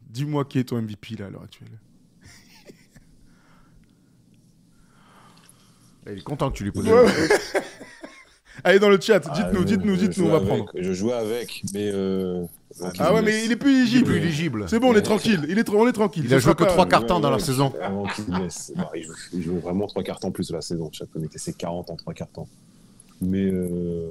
dis-moi 0.00 0.44
qui 0.44 0.58
est 0.60 0.64
ton 0.64 0.80
MVP 0.80 1.16
là 1.16 1.26
à 1.26 1.30
l'heure 1.30 1.42
actuelle. 1.42 1.80
Il 6.06 6.18
est 6.18 6.22
content 6.22 6.50
que 6.50 6.56
tu 6.56 6.64
lui 6.64 6.72
poses. 6.72 6.88
Ouais. 6.88 7.06
Allez 8.64 8.78
dans 8.78 8.90
le 8.90 9.00
chat, 9.00 9.20
Ah, 9.28 9.32
dites-nous, 9.34 9.60
je- 9.60 9.64
dites-nous, 9.66 9.96
dites-nous, 9.96 10.26
on 10.26 10.30
va 10.30 10.36
avec, 10.36 10.48
prendre. 10.48 10.70
Je 10.78 10.92
jouais 10.92 11.14
avec, 11.14 11.62
mais. 11.72 11.90
euh, 11.92 12.44
donc, 12.80 12.92
Ah 12.98 13.08
il 13.10 13.14
ouais, 13.14 13.22
mais 13.22 13.44
il 13.44 13.52
est 13.52 13.56
plus 13.56 13.70
Il 13.72 13.76
est 13.76 13.80
éligible. 13.82 14.04
plus 14.06 14.16
éligible. 14.18 14.64
C'est 14.68 14.78
bon, 14.78 14.92
on 14.92 14.96
est 14.96 15.02
tranquille. 15.02 15.44
Il 15.48 15.58
est, 15.58 15.68
on 15.70 15.86
est 15.88 15.92
tranquille. 15.92 16.24
Il 16.26 16.34
a 16.34 16.38
joué 16.38 16.54
que 16.54 16.64
trois 16.64 16.86
quarts 16.86 17.06
temps 17.06 17.20
dans 17.20 17.30
la 17.30 17.38
saison. 17.38 17.72
Avant 17.82 18.06
qu'il 18.06 18.24
me 18.26 18.38
laisse. 18.42 18.72
Bah, 18.76 18.90
il, 18.94 19.02
joue, 19.04 19.12
il 19.32 19.42
joue 19.42 19.58
vraiment 19.58 19.86
trois 19.86 20.02
quarts 20.02 20.18
temps 20.20 20.30
plus 20.30 20.50
la 20.50 20.60
saison. 20.60 20.88
Chaque 20.92 21.10
fois, 21.10 21.20
mettait 21.20 21.38
ses 21.38 21.52
40 21.52 21.90
en 21.90 21.96
trois 21.96 22.14
quarts 22.14 22.28
temps. 22.30 22.48
Mais. 23.20 23.44
euh, 23.44 24.10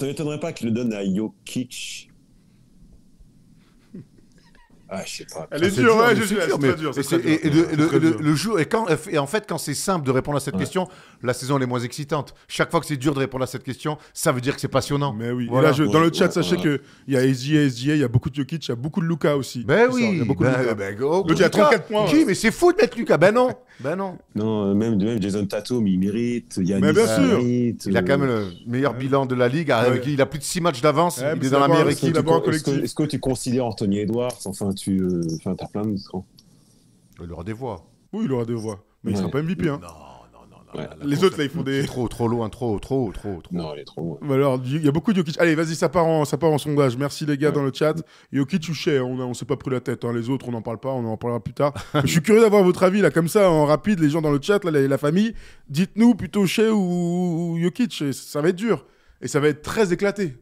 Ça 0.00 0.06
m'étonnerait 0.06 0.40
pas 0.40 0.52
qu'il 0.52 0.66
le 0.68 0.74
donne 0.74 0.92
à 0.92 1.02
Jokic. 1.04 2.10
Ah, 4.88 5.02
je 5.04 5.16
sais 5.16 5.26
pas. 5.32 5.48
Elle 5.50 5.64
est 5.64 5.70
C'est 5.70 5.80
dure, 5.80 5.96
ouais, 5.96 6.04
mais 6.10 6.16
je 6.16 6.20
c'est 6.20 6.26
suis 6.26 6.36
dur, 6.36 6.58
c'est 6.60 6.76
dur. 6.78 6.90
et 6.90 6.92
très 6.92 7.02
c'est- 7.02 7.18
dur. 7.18 7.30
et- 7.30 7.46
et 7.74 8.22
le- 8.22 8.34
jour 8.36 8.60
et 8.60 8.66
quand 8.66 8.86
et 9.10 9.18
en 9.18 9.26
fait 9.26 9.44
quand 9.48 9.58
c'est 9.58 9.74
simple 9.74 10.06
de 10.06 10.12
répondre 10.12 10.36
à 10.36 10.40
cette 10.40 10.54
Ouais. 10.54 10.60
question, 10.60 10.86
la 11.22 11.32
saison 11.34 11.56
elle 11.56 11.64
est 11.64 11.66
moins 11.66 11.80
excitante. 11.80 12.34
Chaque 12.46 12.70
fois 12.70 12.78
que 12.80 12.86
c'est 12.86 12.96
dur 12.96 13.12
de 13.12 13.18
répondre 13.18 13.42
à 13.42 13.46
cette 13.48 13.64
question, 13.64 13.98
ça 14.14 14.30
veut 14.30 14.40
dire 14.40 14.54
que 14.54 14.60
c'est 14.60 14.68
passionnant. 14.68 15.12
Mais 15.12 15.30
oui. 15.32 15.48
Et 15.52 15.60
là, 15.60 15.72
je- 15.72 15.82
dans 15.82 15.98
le 15.98 16.12
chat, 16.12 16.26
ouais, 16.26 16.30
sachez 16.32 16.54
ouais. 16.56 16.62
qu'il 17.06 17.14
y 17.14 17.16
a 17.16 17.22
SGA, 17.24 17.68
SGA, 17.68 17.94
il 17.94 18.00
y 18.00 18.04
a 18.04 18.08
beaucoup 18.08 18.30
de 18.30 18.34
Jokic, 18.36 18.64
il 18.64 18.68
y 18.68 18.72
a 18.72 18.76
beaucoup 18.76 19.00
de 19.00 19.06
Luca 19.06 19.36
aussi. 19.36 19.64
Ben 19.64 19.88
oui, 19.92 20.08
Il 20.12 20.18
y 20.18 20.20
a 20.20 20.24
beaucoup 20.24 20.44
de 20.44 20.50
ben, 20.50 20.74
ben, 20.74 20.94
go, 20.96 21.08
L'autre, 21.26 21.34
il 21.36 21.42
a 21.42 21.46
Luka. 21.46 21.58
34 21.62 21.86
points, 21.88 22.04
Qui. 22.06 22.24
Mais 22.24 22.34
c'est 22.34 22.52
fou 22.52 22.72
de 22.72 22.76
mettre 22.80 22.96
Lucas. 22.96 23.16
Ben 23.18 23.32
non, 23.32 23.50
ben 23.80 23.96
non. 23.96 24.18
Non, 24.36 24.70
euh, 24.70 24.74
même, 24.74 25.02
même 25.02 25.20
Jason 25.20 25.44
Tatum, 25.46 25.84
il 25.88 25.98
mérite. 25.98 26.60
Yannis 26.62 26.80
Mais 26.82 26.92
bien 26.92 27.06
sûr. 27.06 27.38
mérite, 27.38 27.84
Il 27.86 27.96
a 27.96 28.00
euh, 28.00 28.02
quand 28.06 28.18
même 28.18 28.28
le 28.28 28.46
meilleur 28.66 28.94
bilan 28.94 29.26
de 29.26 29.34
la 29.34 29.48
ligue. 29.48 29.70
Ouais. 29.70 30.00
Il 30.06 30.20
a 30.20 30.26
plus 30.26 30.38
de 30.38 30.44
6 30.44 30.60
matchs 30.60 30.80
d'avance. 30.80 31.18
Il 31.36 31.44
est 31.44 31.50
dans 31.50 31.58
la 31.60 31.66
meilleure 31.68 31.88
équipe. 31.90 32.16
est-ce 32.16 32.94
que 32.94 33.02
tu 33.04 33.18
considères 33.18 33.66
Anthony 33.66 33.98
Edwards 34.00 34.32
Enfin, 34.44 34.70
tu 34.76 35.00
euh, 35.00 35.22
enfin, 35.36 35.54
t'as 35.56 35.66
plein 35.66 35.82
de. 35.86 35.96
Il 37.22 37.32
aura 37.32 37.44
des 37.44 37.52
voix. 37.52 37.90
Oui, 38.12 38.24
il 38.26 38.32
aura 38.32 38.44
deux 38.44 38.54
voix. 38.54 38.84
Mais 39.02 39.10
il 39.12 39.14
Ouais. 39.14 39.20
sera 39.20 39.30
pas 39.30 39.42
MVP. 39.42 39.68
Hein. 39.68 39.80
Non, 39.82 39.88
non, 39.88 40.40
non. 40.74 40.80
Ouais. 40.80 40.88
Les 41.04 41.16
trop, 41.16 41.26
autres, 41.26 41.38
là, 41.38 41.44
ils 41.44 41.50
font 41.50 41.62
des. 41.62 41.84
Trop, 41.86 42.08
trop 42.08 42.28
loin, 42.28 42.48
trop, 42.50 42.78
trop, 42.78 43.10
trop, 43.12 43.40
trop. 43.40 43.54
Non, 43.54 43.72
il 43.74 43.80
est 43.80 43.84
trop 43.84 44.00
loin. 44.02 44.18
Bah 44.28 44.34
Alors, 44.34 44.60
il 44.64 44.84
y 44.84 44.88
a 44.88 44.92
beaucoup 44.92 45.12
de 45.12 45.16
Jokic. 45.18 45.38
Allez, 45.40 45.54
vas-y, 45.54 45.74
ça 45.74 45.88
part 45.88 46.06
en, 46.06 46.24
ça 46.24 46.36
part 46.36 46.50
en 46.50 46.58
sondage. 46.58 46.96
Merci 46.96 47.24
les 47.24 47.38
gars 47.38 47.50
dans 47.52 47.62
le 47.62 47.72
chat. 47.72 47.94
Jokic 48.32 48.68
ou 48.68 48.74
Shea, 48.74 49.00
on, 49.00 49.18
a- 49.20 49.24
on 49.24 49.32
s'est 49.34 49.44
pas 49.46 49.56
pris 49.56 49.70
la 49.70 49.80
tête. 49.80 50.04
hein. 50.04 50.12
Les 50.12 50.28
autres, 50.28 50.48
on 50.48 50.52
n'en 50.52 50.62
parle 50.62 50.78
pas, 50.78 50.90
on 50.90 51.04
en 51.06 51.16
parlera 51.16 51.40
plus 51.42 51.54
tard. 51.54 51.72
je 52.04 52.06
suis 52.10 52.20
curieux 52.22 52.40
d'avoir 52.42 52.62
votre 52.62 52.82
avis 52.82 53.00
là, 53.00 53.10
comme 53.10 53.28
ça, 53.28 53.50
en 53.50 53.64
rapide, 53.64 54.00
les 54.00 54.10
gens 54.10 54.20
dans 54.22 54.30
le 54.32 54.40
chat, 54.42 54.62
là, 54.64 54.70
la, 54.70 54.86
la 54.86 54.98
famille. 54.98 55.34
Dites-nous 55.70 56.14
plutôt 56.14 56.46
Shea 56.46 56.70
ou, 56.70 57.54
ou 57.54 57.58
Jokic. 57.62 58.04
Ça 58.12 58.40
va 58.42 58.50
être 58.50 58.56
dur. 58.56 58.84
Et 59.22 59.28
ça 59.28 59.40
va 59.40 59.48
être 59.48 59.62
très 59.62 59.92
éclaté. 59.94 60.36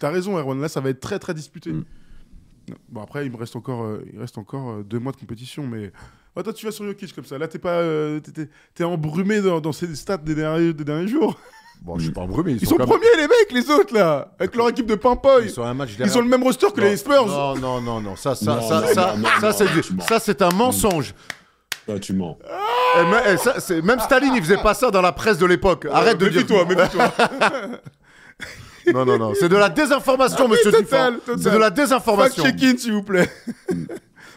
T'as 0.00 0.10
raison, 0.10 0.36
Erwan. 0.38 0.60
Là, 0.60 0.68
ça 0.68 0.80
va 0.80 0.90
être 0.90 1.00
très 1.00 1.18
très 1.20 1.34
disputé. 1.34 1.72
Mm. 1.72 1.84
Bon, 2.88 3.02
après, 3.02 3.26
il 3.26 3.32
me 3.32 3.36
reste 3.36 3.56
encore, 3.56 3.82
euh, 3.84 4.04
il 4.12 4.20
reste 4.20 4.38
encore 4.38 4.70
euh, 4.70 4.82
deux 4.82 4.98
mois 4.98 5.12
de 5.12 5.16
compétition, 5.16 5.64
mais. 5.66 5.92
Ouais, 6.36 6.42
toi, 6.42 6.52
tu 6.52 6.64
vas 6.64 6.72
sur 6.72 6.84
Jokic 6.84 7.14
comme 7.14 7.24
ça. 7.24 7.36
Là, 7.38 7.46
t'es 7.48 7.58
pas, 7.58 7.80
euh, 7.80 8.20
t'es- 8.20 8.48
t'es- 8.74 8.84
embrumé 8.84 9.40
dans, 9.42 9.60
dans 9.60 9.72
ces 9.72 9.94
stats 9.94 10.16
des 10.16 10.34
derniers, 10.34 10.72
des 10.72 10.84
derniers 10.84 11.08
jours. 11.08 11.38
Bon, 11.82 11.98
je 11.98 12.04
suis 12.04 12.12
pas 12.12 12.20
embrumé. 12.22 12.52
Ils 12.52 12.66
sont 12.66 12.76
quand 12.76 12.86
même- 12.86 12.88
premiers, 12.88 13.16
les 13.16 13.26
mecs, 13.28 13.52
les 13.52 13.68
autres, 13.70 13.92
là, 13.92 14.32
avec 14.38 14.54
leur 14.54 14.68
équipe 14.68 14.86
de 14.86 14.94
Pimpoy. 14.94 15.44
Ils 15.44 15.50
sont 15.50 15.62
à 15.64 15.68
un 15.68 15.74
match 15.74 15.90
Ils 15.92 15.96
derrière. 15.98 16.16
ont 16.16 16.20
le 16.22 16.28
même 16.28 16.42
roster 16.42 16.68
que 16.74 16.80
Non, 16.80 16.86
les 16.86 16.96
Spurs. 16.96 17.26
Non, 17.26 17.56
non, 17.56 17.80
non, 17.80 18.00
non. 18.00 18.14
Ça, 18.16 18.34
ça, 18.36 18.54
Non, 18.54 18.62
ça, 18.68 18.80
non, 18.80 18.86
ça, 18.86 19.14
non, 19.16 19.28
ça, 19.40 19.46
non, 19.48 19.52
c'est 19.52 19.72
du- 19.72 20.00
ça, 20.06 20.20
c'est 20.20 20.40
un 20.42 20.50
mensonge. 20.50 21.12
Ah, 21.88 21.98
tu 21.98 22.12
mens. 22.12 22.38
Eh, 22.44 23.04
mais, 23.10 23.32
eh, 23.32 23.36
ça, 23.36 23.58
c'est- 23.58 23.82
même 23.82 23.98
Staline, 23.98 24.34
il 24.36 24.42
faisait 24.42 24.62
pas 24.62 24.72
ça 24.74 24.90
dans 24.92 25.02
la 25.02 25.10
presse 25.12 25.36
de 25.38 25.46
l'époque. 25.46 25.86
Arrête 25.92 26.16
de 26.18 26.28
dire. 26.28 26.42
Méfie-toi, 26.42 26.64
méfie-toi. 26.66 27.12
Non, 28.92 29.04
non, 29.04 29.18
non. 29.18 29.32
C'est 29.34 29.48
de 29.48 29.56
la 29.56 29.68
désinformation, 29.68 30.44
Ah 30.46 30.48
monsieur 30.48 30.70
Dufort. 30.72 31.10
C'est 31.38 31.52
de 31.52 31.58
la 31.58 31.70
désinformation. 31.70 32.42
Fact-check-in, 32.44 32.76
s'il 32.78 32.92
vous 32.92 33.02
plaît. 33.02 33.28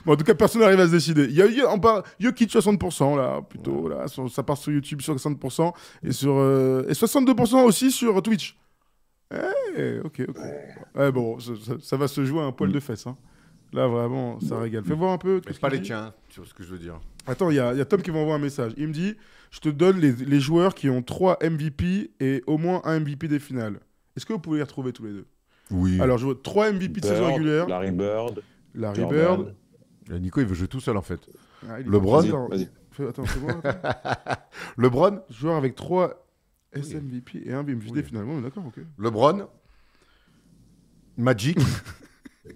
bon, 0.05 0.13
en 0.13 0.15
tout 0.15 0.23
cas, 0.23 0.33
personne 0.35 0.61
n'arrive 0.61 0.79
à 0.79 0.87
se 0.87 0.91
décider. 0.91 1.25
Il 1.25 1.35
y 1.35 1.41
a, 1.61 1.67
a- 1.67 1.73
on 1.73 1.79
parle 1.79 2.03
Jokic 2.19 2.51
60%, 2.51 3.15
là, 3.17 3.41
plutôt. 3.47 3.87
Là, 3.87 4.07
sur- 4.07 4.29
ça 4.31 4.43
part 4.43 4.57
sur 4.57 4.71
YouTube 4.71 5.01
sur 5.01 5.13
60%. 5.15 5.73
Et, 6.03 6.11
sur, 6.11 6.33
euh, 6.37 6.85
et 6.87 6.93
62% 6.93 7.63
aussi 7.63 7.91
sur 7.91 8.21
Twitch. 8.21 8.57
Eh, 9.77 9.99
ok, 10.03 10.21
ok. 10.29 10.37
Ouais, 10.95 11.11
bon, 11.11 11.37
ça, 11.81 11.97
va 11.97 12.07
se 12.07 12.23
jouer 12.23 12.41
à 12.41 12.43
un 12.43 12.51
poil 12.51 12.71
de 12.71 12.79
fesse. 12.79 13.07
hein. 13.07 13.17
Là, 13.73 13.87
vraiment, 13.87 14.39
ça 14.39 14.57
régale. 14.59 14.83
Fais 14.85 14.93
voir 14.93 15.11
un 15.11 15.17
peu. 15.17 15.41
Mais 15.47 15.53
pas 15.53 15.69
les 15.69 15.81
tiens, 15.81 16.13
tu 16.29 16.39
vois 16.39 16.47
ce 16.47 16.53
que 16.53 16.63
je 16.63 16.69
veux 16.69 16.77
dire. 16.77 16.99
Attends, 17.27 17.49
il 17.49 17.53
y, 17.53 17.57
y 17.57 17.59
a 17.59 17.85
Tom 17.85 18.01
qui 18.01 18.11
m'envoie 18.11 18.35
un 18.35 18.39
message. 18.39 18.71
Il 18.77 18.87
me 18.87 18.93
dit 18.93 19.15
Je 19.51 19.59
te 19.59 19.67
donne 19.69 19.99
les, 19.99 20.11
les 20.13 20.39
joueurs 20.39 20.75
qui 20.75 20.89
ont 20.89 21.01
3 21.01 21.39
MVP 21.41 22.11
et 22.19 22.43
au 22.45 22.57
moins 22.57 22.81
un 22.85 22.99
MVP 22.99 23.27
des 23.27 23.39
finales. 23.39 23.79
Est-ce 24.15 24.25
que 24.25 24.33
vous 24.33 24.39
pouvez 24.39 24.57
les 24.57 24.63
retrouver 24.63 24.93
tous 24.93 25.03
les 25.05 25.11
deux? 25.13 25.25
Oui. 25.71 25.99
Alors, 26.01 26.17
je 26.17 26.25
vois 26.25 26.35
3 26.41 26.71
MVP 26.71 27.01
de 27.01 27.05
saison 27.05 27.27
régulière. 27.27 27.67
Larry 27.67 27.91
Bird. 27.91 28.41
Larry 28.73 29.01
Jordan. 29.01 29.17
Bird. 29.37 29.55
Euh, 30.11 30.19
Nico, 30.19 30.39
il 30.41 30.45
veut 30.47 30.53
jouer 30.55 30.67
tout 30.67 30.79
seul, 30.79 30.95
en 30.97 31.01
fait. 31.01 31.19
Ah, 31.67 31.79
LeBron. 31.79 32.19
Vas-y, 32.21 32.29
Attends, 32.29 32.47
vas-y. 32.49 32.69
fais- 32.91 33.07
attends. 33.07 33.23
LeBron 34.77 35.21
Joueur 35.29 35.55
avec 35.55 35.75
3 35.75 36.27
SMVP 36.73 37.43
et 37.45 37.53
un 37.53 37.63
MVP 37.63 37.85
Oui. 37.87 37.91
des 37.93 38.03
finales. 38.03 38.25
Ouais, 38.25 38.41
d'accord, 38.41 38.65
ok. 38.67 38.79
LeBron 38.99 39.47
Magic 41.17 41.57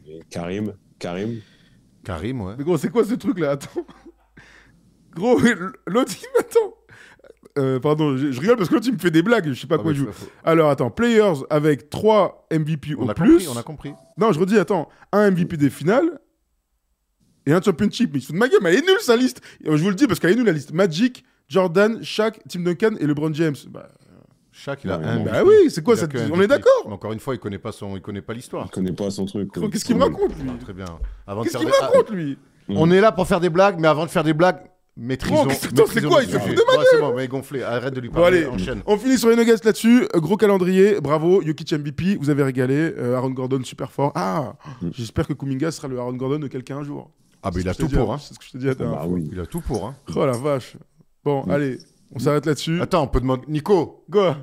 Et 0.06 0.20
Karim. 0.30 0.74
Karim. 1.00 1.40
Karim, 2.04 2.42
ouais. 2.42 2.56
Mais 2.58 2.64
gros, 2.64 2.78
c'est 2.78 2.90
quoi 2.90 3.04
ce 3.06 3.14
truc 3.16 3.40
là 3.40 3.52
Attends. 3.52 3.86
Gros, 5.16 5.40
l'autre, 5.88 6.14
il 6.22 6.28
m'attend. 6.38 6.74
Euh, 7.60 7.80
pardon, 7.80 8.16
je, 8.18 8.32
je 8.32 8.40
rigole 8.42 8.56
parce 8.58 8.70
que 8.70 8.76
l'autre, 8.76 8.88
il 8.88 8.94
me 8.94 9.00
fait 9.00 9.12
des 9.12 9.22
blagues. 9.22 9.50
Je 9.54 9.60
sais 9.60 9.68
pas 9.68 9.76
Ah, 9.76 9.80
quoi 9.80 9.92
mais 9.92 9.98
il 9.98 10.06
joue. 10.06 10.10
Alors, 10.44 10.70
attends, 10.70 10.90
Players 10.90 11.44
avec 11.50 11.90
3 11.90 12.48
MVP 12.52 12.96
On 12.98 13.06
au 13.06 13.10
a 13.10 13.14
plus. 13.14 13.30
compris, 13.32 13.48
on 13.54 13.58
a 13.58 13.64
compris. 13.64 13.94
Non, 14.18 14.32
je 14.32 14.40
redis, 14.40 14.58
attends, 14.58 14.90
un 15.12 15.30
MVP 15.32 15.58
des 15.58 15.70
finales 15.70 16.20
et 17.46 17.54
un 17.54 17.62
championship. 17.62 18.12
Mais 18.14 18.20
il 18.20 18.22
se 18.22 18.28
fout 18.28 18.36
de 18.36 18.40
ma 18.40 18.48
gueule, 18.48 18.60
mais 18.64 18.70
elle 18.74 18.80
est 18.80 18.88
nulle 18.88 19.00
sa 19.02 19.16
liste. 19.16 19.42
Et, 19.64 19.70
euh, 19.70 19.78
Je 19.78 19.84
vous 19.84 19.90
le 19.90 19.96
dis 19.96 20.08
parce 20.08 20.20
qu'elle 20.20 20.32
est 20.32 20.36
nulle 20.36 20.46
la 20.46 20.52
liste. 20.54 20.72
Magic, 20.74 21.24
Jordan, 21.48 22.02
Shaq, 22.04 22.40
Tim 22.48 22.62
Duncan 22.62 22.92
et 23.00 23.06
LeBron 23.06 23.34
James. 23.34 23.56
Bah, 23.70 23.90
Shaq, 24.52 24.82
il 24.84 24.92
a 24.92 24.96
un. 24.96 25.24
bah 25.24 25.42
MVP. 25.44 25.48
oui, 25.48 25.70
c'est 25.70 25.84
quoi 25.84 25.94
Il 25.96 25.98
a 25.98 26.02
cette... 26.02 26.12
que 26.12 26.18
un 26.18 26.30
On 26.32 26.42
est 26.42 26.48
d'accord 26.48 26.84
Encore 26.88 27.14
une 27.14 27.20
fois, 27.20 27.34
il 27.36 27.40
connaît 27.40 27.60
pas 27.60 27.72
son, 27.72 27.96
il 27.96 28.02
connaît 28.02 28.22
pas 28.22 28.34
l'histoire. 28.34 28.66
Il 28.68 28.72
connaît 28.72 28.92
pas 28.92 29.10
son 29.10 29.26
truc. 29.26 29.50
Qu'est-ce 29.72 29.86
qu'il 29.86 29.96
me 29.96 30.04
raconte, 30.04 30.36
lui? 30.38 30.50
Ah, 30.50 30.64
très 30.64 30.74
bien. 30.74 30.86
Qu'est-ce 31.44 31.58
qu'il 31.58 31.68
me 31.68 31.82
raconte, 31.82 32.10
lui? 32.12 32.38
Ah, 32.70 32.74
On 32.76 32.92
est 32.92 33.02
là 33.02 33.12
pour 33.12 33.26
faire 33.28 33.40
des 33.40 33.50
blagues, 33.50 33.80
mais 33.80 33.88
avant 33.88 34.06
de 34.06 34.12
faire 34.12 34.24
des 34.24 34.34
blagues, 34.34 34.60
maîtrisons. 35.00 35.48
C'est 35.50 36.04
quoi, 36.06 36.22
il 36.24 36.30
se 36.30 36.38
fout 36.38 36.50
de 36.56 36.62
ma 36.72 36.78
Ouais, 36.80 36.86
C'est 36.92 37.00
bon, 37.00 37.14
mais 37.16 37.28
gonflé. 37.28 37.64
Arrête 37.64 37.94
de 37.94 38.00
lui 38.02 38.10
Bon, 38.10 38.22
parler. 38.22 38.40
allez, 38.40 38.48
Enchaîne. 38.48 38.82
on 38.86 38.98
finit 38.98 39.18
sur 39.18 39.30
les 39.30 39.36
nuggets 39.36 39.56
là-dessus. 39.64 40.04
Euh, 40.16 40.20
Gros 40.20 40.38
calendrier, 40.38 41.00
bravo. 41.02 41.42
Jokic 41.42 41.72
MVP, 41.74 42.18
vous 42.20 42.30
avez 42.30 42.44
régalé. 42.44 42.94
Euh, 42.98 43.16
Aaron 43.16 43.32
Gordon, 43.32 43.62
super 43.64 43.92
fort. 43.92 44.12
Ah, 44.16 44.54
Mm. 44.82 44.90
j'espère 44.94 45.28
que 45.28 45.34
Kuminga 45.34 45.72
sera 45.72 45.88
le 45.88 45.98
Aaron 46.00 46.14
Gordon 46.14 46.40
de 46.40 46.48
quelqu'un 46.48 46.78
un 46.78 46.84
jour. 46.84 47.10
Ah, 47.42 47.52
bah 47.52 47.60
il 47.62 47.70
a 47.70 47.74
tout 47.74 47.88
pour. 47.88 48.06
dit, 48.08 48.12
Hein. 48.12 48.18
C'est 48.20 48.34
ce 48.34 48.40
que 48.40 48.46
je 48.46 48.52
te 48.52 48.58
dis 48.58 48.68
à 48.70 48.76
ta 48.76 48.84
Bah 48.86 49.06
oui. 49.08 49.30
Il 49.32 49.40
a 49.40 49.46
tout 49.46 49.62
pour. 49.62 49.86
Hein. 49.88 49.96
Oh 50.16 50.26
la 50.26 50.34
vache. 50.34 50.76
Bon, 51.24 51.46
Mm. 51.46 51.52
allez, 51.52 51.78
on 52.14 52.20
s'arrête 52.20 52.46
là-dessus. 52.46 52.82
Attends, 52.82 53.04
on 53.04 53.08
peut 53.08 53.22
demander. 53.22 53.44
Nico, 53.48 54.04
Quoi? 54.12 54.38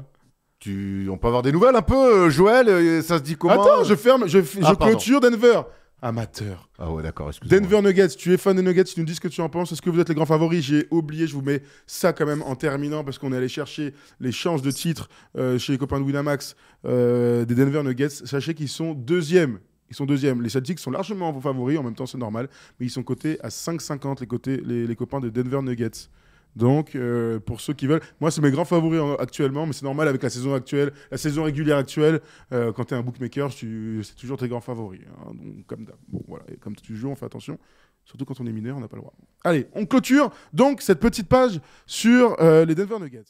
tu... 0.61 1.09
on 1.11 1.19
peut 1.19 1.27
avoir 1.29 1.43
des 1.43 1.53
nouvelles 1.53 1.77
un 1.77 1.83
peu, 1.83 2.25
euh, 2.27 2.31
Joël 2.31 2.69
euh, 2.69 3.03
Ça 3.03 3.19
se 3.19 3.23
dit 3.23 3.37
comment? 3.37 3.55
Attends, 3.63 3.85
je 3.85 3.95
ferme, 3.95 4.27
je, 4.27 4.39
f- 4.39 4.59
Ah, 4.63 4.69
je 4.71 4.75
pardon. 4.75 4.87
clôture 4.87 5.21
Denver. 5.21 5.61
Amateur. 6.03 6.69
Ah 6.79 6.93
ouais, 6.93 7.03
d'accord, 7.03 7.29
excuse-moi. 7.29 7.59
Denver 7.59 7.81
Nuggets, 7.81 8.09
tu 8.09 8.33
es 8.33 8.37
fan 8.37 8.55
des 8.55 8.63
Nuggets, 8.63 8.85
tu 8.85 9.01
nous 9.01 9.07
dis 9.07 9.15
ce 9.15 9.21
que 9.21 9.29
tu 9.29 9.41
en 9.41 9.49
penses. 9.49 9.73
Est-ce 9.73 9.81
que 9.81 9.89
vous 9.89 9.99
êtes 9.99 10.09
les 10.11 10.15
grands 10.15 10.27
favoris? 10.27 10.63
J'ai 10.63 10.87
oublié, 10.91 11.27
je 11.27 11.35
vous 11.35 11.41
mets 11.41 11.63
ça 11.87 12.13
quand 12.13 12.27
même 12.27 12.43
en 12.43 12.55
terminant 12.55 13.03
parce 13.03 13.19
qu'on 13.19 13.33
est 13.33 13.37
allé 13.37 13.49
chercher 13.49 13.95
les 14.21 14.31
chances 14.31 14.61
de 14.61 14.71
titre 14.71 15.09
euh, 15.37 15.59
chez 15.59 15.73
les 15.73 15.79
copains 15.79 15.99
de 15.99 16.05
Winamax 16.05 16.55
euh, 16.85 17.47
des 17.47 17.55
Denver 17.55 17.83
Nuggets. 17.83 18.11
Sachez 18.11 18.53
qu'ils 18.53 18.69
sont 18.69 18.93
deuxièmes. 18.93 19.59
Ils 19.89 19.97
sont 19.97 20.05
deuxièmes. 20.05 20.43
Les 20.43 20.51
Celtics 20.51 20.81
sont 20.81 20.91
largement 20.91 21.33
vos 21.33 21.41
favoris, 21.41 21.79
en 21.79 21.83
même 21.83 21.95
temps 21.95 22.07
c'est 22.07 22.19
normal, 22.19 22.49
mais 22.79 22.87
ils 22.87 22.91
sont 22.91 23.03
cotés 23.03 23.41
à 23.43 23.49
5,50 23.49 24.21
les, 24.21 24.27
côtés, 24.27 24.61
les, 24.65 24.87
les 24.87 24.97
copains 24.97 25.21
des 25.21 25.31
Denver 25.31 25.63
Nuggets. 25.63 26.09
Donc, 26.57 26.95
euh, 26.97 27.39
pour 27.39 27.61
ceux 27.61 27.75
qui 27.75 27.87
veulent, 27.87 28.01
moi, 28.21 28.31
c'est 28.31 28.41
mes 28.41 28.51
grands 28.51 28.65
favoris 28.65 29.01
en- 29.01 29.15
actuellement, 29.17 29.67
mais 29.67 29.73
c'est 29.75 29.85
normal 29.85 30.09
avec 30.09 30.23
la 30.23 30.31
saison 30.31 30.55
actuelle, 30.55 30.93
la 31.11 31.19
saison 31.19 31.45
régulière 31.45 31.77
actuelle. 31.77 32.21
euh, 32.53 32.73
quand 32.73 32.87
tu 32.87 32.95
es 32.95 32.97
un 32.97 33.03
bookmaker, 33.03 33.53
c'est 33.53 34.17
toujours 34.17 34.39
tes 34.39 34.49
grands 34.49 34.61
favoris. 34.63 35.03
hein. 35.07 35.33
donc, 35.35 35.67
comme. 35.67 35.87
Bon, 36.09 36.23
voilà. 36.27 36.45
Et 36.51 36.57
comme 36.57 36.75
toujours, 36.75 37.13
on 37.13 37.15
fait 37.15 37.27
attention. 37.27 37.59
Surtout 38.05 38.25
quand 38.25 38.41
on 38.41 38.47
est 38.47 38.53
mineur, 38.53 38.77
on 38.77 38.81
n'a 38.81 38.89
pas 38.89 38.97
le 38.97 39.03
droit. 39.03 39.15
Allez, 39.45 39.67
on 39.75 39.85
clôture 39.85 40.31
donc 40.53 40.81
cette 40.81 41.01
petite 41.01 41.29
page 41.29 41.61
sur 41.87 42.41
euh, 42.41 42.65
les 42.65 42.75
Denver 42.75 42.99
Nuggets. 43.01 43.25